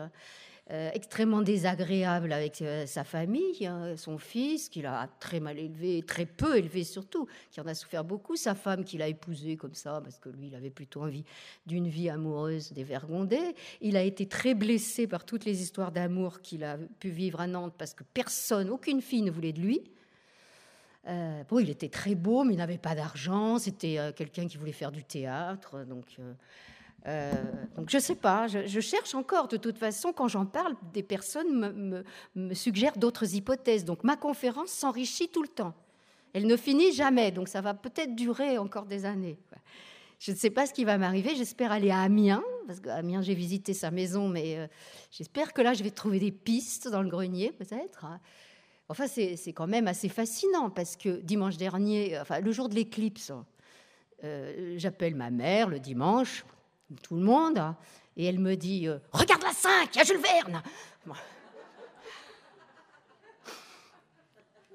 [0.71, 6.03] euh, extrêmement désagréable avec euh, sa famille, hein, son fils, qu'il a très mal élevé,
[6.03, 9.75] très peu élevé surtout, qui en a souffert beaucoup, sa femme qu'il a épousée comme
[9.75, 11.25] ça, parce que lui, il avait plutôt envie
[11.67, 13.57] d'une vie amoureuse dévergondée.
[13.81, 17.49] Il a été très blessé par toutes les histoires d'amour qu'il a pu vivre à
[17.49, 19.83] Nantes, parce que personne, aucune fille ne voulait de lui.
[21.09, 23.59] Euh, il était très beau, mais il n'avait pas d'argent.
[23.59, 25.85] C'était euh, quelqu'un qui voulait faire du théâtre.
[25.85, 26.05] Donc,
[27.07, 27.33] euh,
[27.89, 28.47] je ne sais pas.
[28.47, 29.49] Je, cherche encore.
[29.49, 32.05] De toute façon, quand j'en parle, des personnes
[32.37, 33.85] me, suggèrent d'autres hypothèses.
[33.85, 35.75] Donc ma conférence s'enrichit tout le temps.
[36.35, 37.33] Elle ne finit jamais.
[37.33, 39.39] Donc ça va peut-être durer encore des années.
[40.21, 41.35] Je ne sais pas ce qui va m'arriver.
[41.35, 44.71] J'espère aller à Amiens, parce qu'à Amiens, j'ai visité sa maison, mais
[45.11, 48.07] j'espère que là, je vais trouver des pistes dans le grenier, peut-être.
[48.93, 53.33] Enfin, c'est quand même assez fascinant, parce que dimanche dernier, enfin, le jour de l'éclipse,
[54.23, 56.45] euh, j'appelle ma mère le dimanche,
[57.03, 57.75] tout le monde,
[58.19, 60.63] et elle me dit euh, Regarde la 5, il y a Jules Verne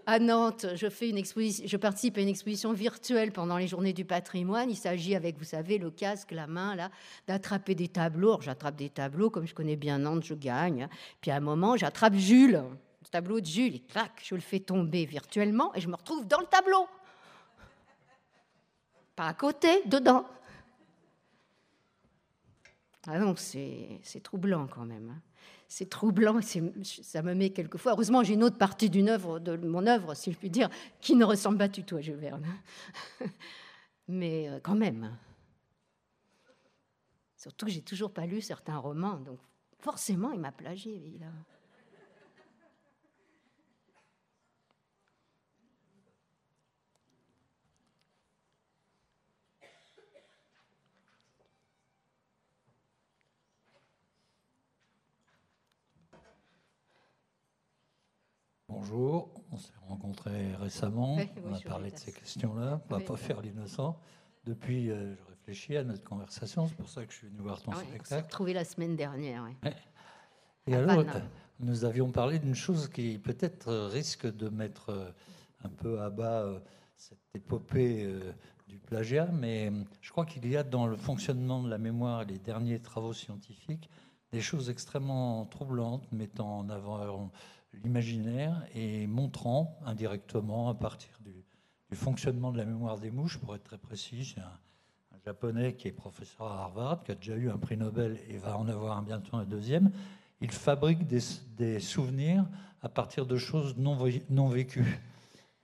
[0.07, 3.91] à Nantes, je, fais une exposition, je participe à une exposition virtuelle pendant les journées
[3.91, 4.71] du patrimoine.
[4.71, 6.89] Il s'agit avec, vous savez, le casque, la main, là,
[7.27, 8.39] d'attraper des tableaux.
[8.39, 10.87] J'attrape des tableaux, comme je connais bien Nantes, je gagne.
[11.19, 12.63] Puis à un moment, j'attrape Jules,
[13.07, 16.27] le tableau de Jules, et clac, je le fais tomber virtuellement et je me retrouve
[16.27, 16.87] dans le tableau.
[19.15, 20.25] Pas à côté, dedans.
[23.07, 25.09] Ah non, c'est troublant quand même.
[25.09, 25.21] Hein
[25.67, 27.91] c'est troublant, ça me met quelquefois.
[27.91, 30.69] Heureusement, j'ai une autre partie d'une œuvre, de mon œuvre, si je puis dire,
[31.01, 32.45] qui ne ressemble pas du tout à Jules Verne.
[34.07, 35.17] Mais euh, quand même.
[37.35, 39.39] Surtout que j'ai toujours pas lu certains romans, donc
[39.79, 41.19] forcément, il m'a plagié.
[58.89, 63.17] Bonjour, on s'est rencontrés récemment, on a parlé de ces questions-là, on ne va pas
[63.17, 63.99] faire l'innocent.
[64.45, 67.61] Depuis, euh, je réfléchis à notre conversation, c'est pour ça que je suis venu voir
[67.61, 68.03] ton ah spectacle.
[68.03, 69.45] On s'est retrouvé la semaine dernière.
[70.67, 71.03] Et alors,
[71.59, 75.09] nous avions parlé d'une chose qui peut-être risque de mettre euh,
[75.65, 76.59] un peu à bas euh,
[76.95, 78.09] cette épopée
[78.67, 79.71] du plagiat, mais
[80.01, 83.13] je crois qu'il y a dans le fonctionnement de la mémoire et les derniers travaux
[83.13, 83.89] scientifiques
[84.31, 87.31] des choses extrêmement troublantes mettant en avant
[87.73, 91.33] l'imaginaire et montrant indirectement à partir du,
[91.95, 94.59] fonctionnement de la mémoire des mouches, pour être très précis, c'est un,
[95.25, 98.57] japonais qui est professeur à Harvard, qui a déjà eu un prix Nobel et va
[98.57, 99.91] en avoir un bientôt un deuxième.
[100.39, 102.45] Il fabrique des, souvenirs
[102.81, 103.97] à partir de choses non,
[104.29, 105.01] non vécues.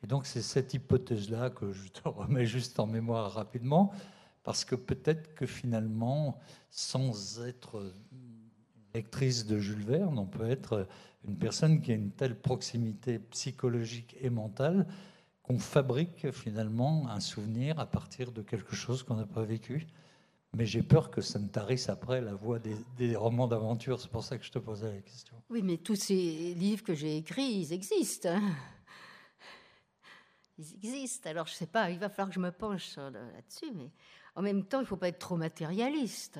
[0.03, 3.93] Et donc c'est cette hypothèse-là que je te remets juste en mémoire rapidement,
[4.43, 6.39] parce que peut-être que finalement,
[6.69, 7.93] sans être
[8.93, 10.87] lectrice de Jules Verne, on peut être
[11.27, 14.87] une personne qui a une telle proximité psychologique et mentale
[15.41, 19.87] qu'on fabrique finalement un souvenir à partir de quelque chose qu'on n'a pas vécu.
[20.55, 23.99] Mais j'ai peur que ça ne tarisse après la voix des, romans d'aventure.
[23.99, 25.35] C'est pour ça que je te posais la question.
[25.49, 28.29] Oui, mais tous ces livres que j'ai écrits, ils existent.
[28.29, 28.53] Hein.
[30.59, 31.29] ils existent.
[31.29, 33.71] Alors, je ne sais pas, il va falloir que je me penche là-dessus.
[33.73, 33.89] Mais
[34.35, 36.39] en même temps, il ne faut pas être trop matérialiste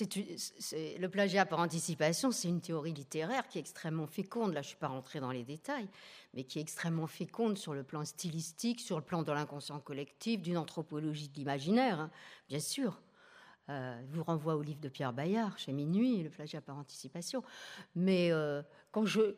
[0.00, 4.52] le plagiat par anticipation, c'est une théorie littéraire qui est extrêmement féconde.
[4.52, 5.88] Là, je ne suis pas rentrée dans les détails,
[6.34, 10.42] mais qui est extrêmement féconde sur le plan stylistique, sur le plan de l'inconscient collectif,
[10.42, 12.10] d'une anthropologie de l'imaginaire, hein,
[12.48, 13.00] bien sûr.
[13.68, 17.42] Euh, je vous renvoie au livre de Pierre Bayard, chez Minuit, le plagiat par anticipation.
[17.96, 18.62] Mais euh,
[18.92, 19.34] quand je,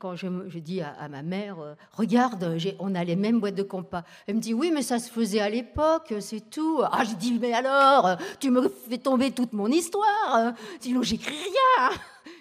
[0.48, 4.34] je, dis à, ma mère, euh, regarde, on a les mêmes boîtes de compas, elle
[4.34, 6.82] me dit, oui, mais ça se faisait à l'époque, c'est tout.
[6.84, 11.88] Ah, j'ai dit, mais alors, tu me fais tomber toute mon histoire, sinon j'écris rien.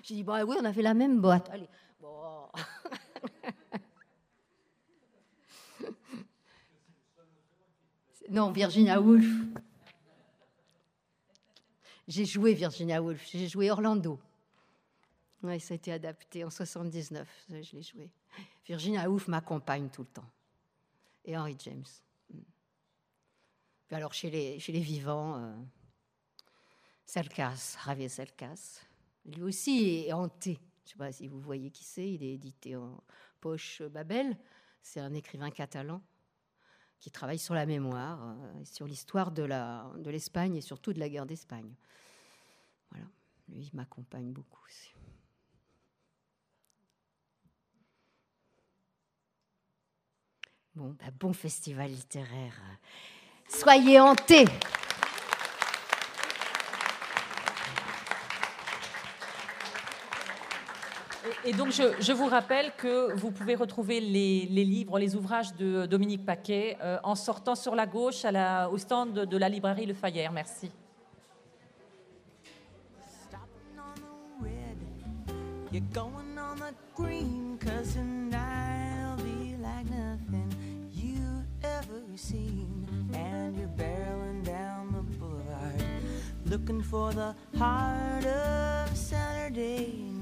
[0.04, 1.50] J'ai dit, bah oui, on a fait la même boîte.
[1.54, 1.70] Allez,
[2.02, 2.50] bon.
[8.30, 9.26] non, Virginia Woolf.
[12.08, 14.20] J'ai joué Virginia Woolf, j'ai joué Orlando.
[15.44, 18.10] Oui, ça a été adapté en 79, je l'ai joué.
[18.66, 20.30] Virginia Woolf m'accompagne tout le temps.
[21.26, 21.86] Et Henry James.
[23.88, 25.56] Puis alors, chez les, chez les vivants, euh,
[27.14, 28.82] Javier Selkas,
[29.26, 30.60] lui aussi est hanté.
[30.84, 33.02] Je ne sais pas si vous voyez qui c'est, il est édité en
[33.42, 34.38] poche Babel.
[34.82, 36.02] C'est un écrivain catalan
[37.00, 41.26] qui travaille sur la mémoire, euh, sur l'histoire de l'Espagne et surtout de la guerre
[41.26, 41.74] d'Espagne.
[42.92, 43.06] Voilà,
[43.50, 44.94] lui, il m'accompagne beaucoup aussi.
[50.76, 52.62] Bon, ben, bon festival littéraire.
[53.50, 54.46] Soyez hantés.
[61.48, 66.26] Et donc, je, vous rappelle que vous pouvez retrouver les, livres, les ouvrages de Dominique
[66.26, 68.26] Paquet euh, en sortant sur la gauche
[68.70, 70.34] au stand de, la librairie Le Fayère.
[70.34, 70.70] Merci.
[86.50, 90.17] looking for the heart of Saturday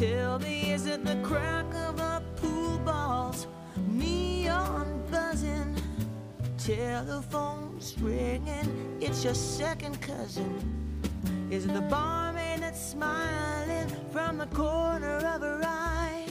[0.00, 3.46] Tell me, is it the crack of a pool ball's
[3.86, 5.76] neon buzzing?
[6.56, 10.50] telephone's ringing, it's your second cousin.
[11.50, 16.24] Is it the barmaid that's smiling from the corner of her eye?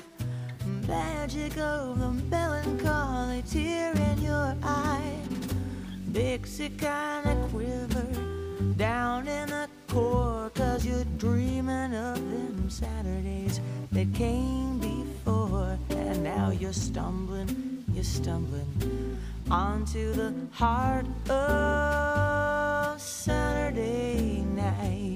[0.88, 5.20] Magic of the melancholy tear in your eye
[6.60, 8.08] it kinda quiver
[8.76, 13.60] down in the core, cause you're dreaming of them Saturdays
[13.92, 19.18] that came before, and now you're stumbling, you're stumbling
[19.50, 25.09] onto the heart of Saturday night.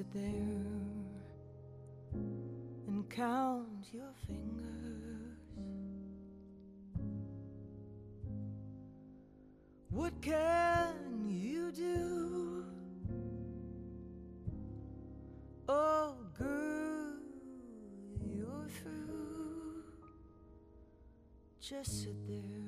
[0.00, 0.22] Sit there
[2.86, 5.36] and count your fingers.
[9.90, 12.64] What can you do?
[15.68, 17.18] Oh, girl,
[18.24, 19.82] you're through.
[21.60, 22.59] Just sit there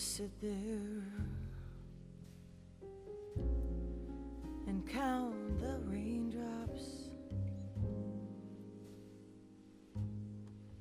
[0.00, 1.04] sit there
[4.66, 7.10] and count the raindrops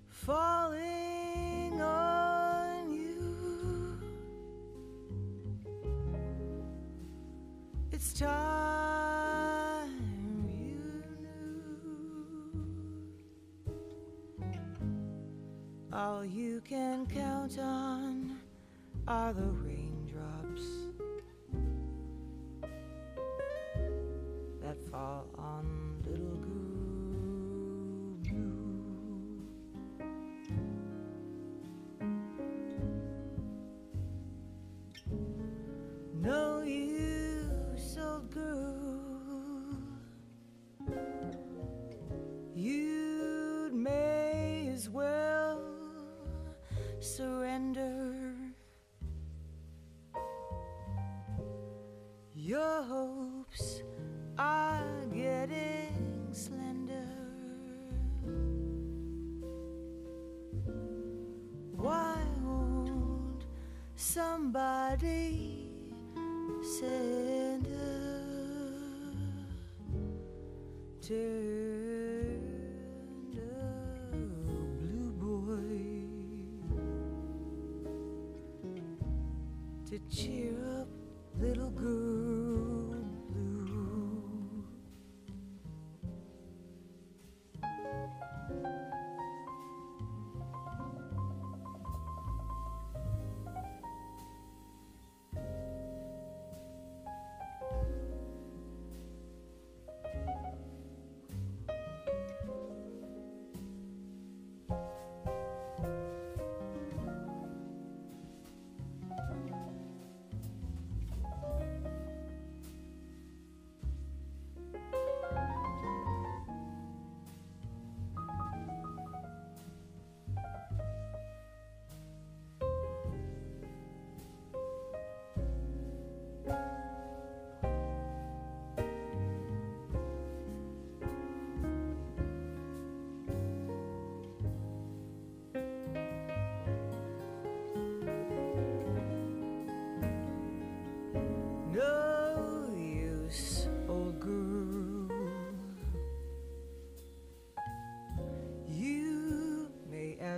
[0.07, 3.99] falling on you.
[7.91, 8.30] It's time
[10.47, 10.80] you
[14.39, 14.55] knew
[15.91, 17.98] all you can count on
[19.10, 19.78] are the raindrops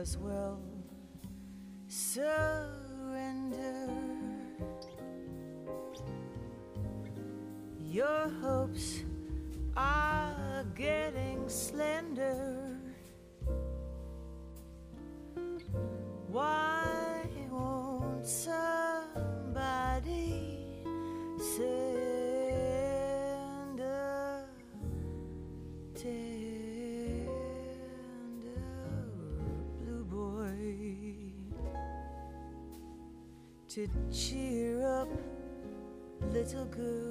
[0.02, 0.60] as well
[1.88, 3.88] surrender.
[7.80, 9.04] Your hopes
[9.78, 12.61] are getting slender.
[33.76, 35.08] To cheer up
[36.34, 37.11] little girl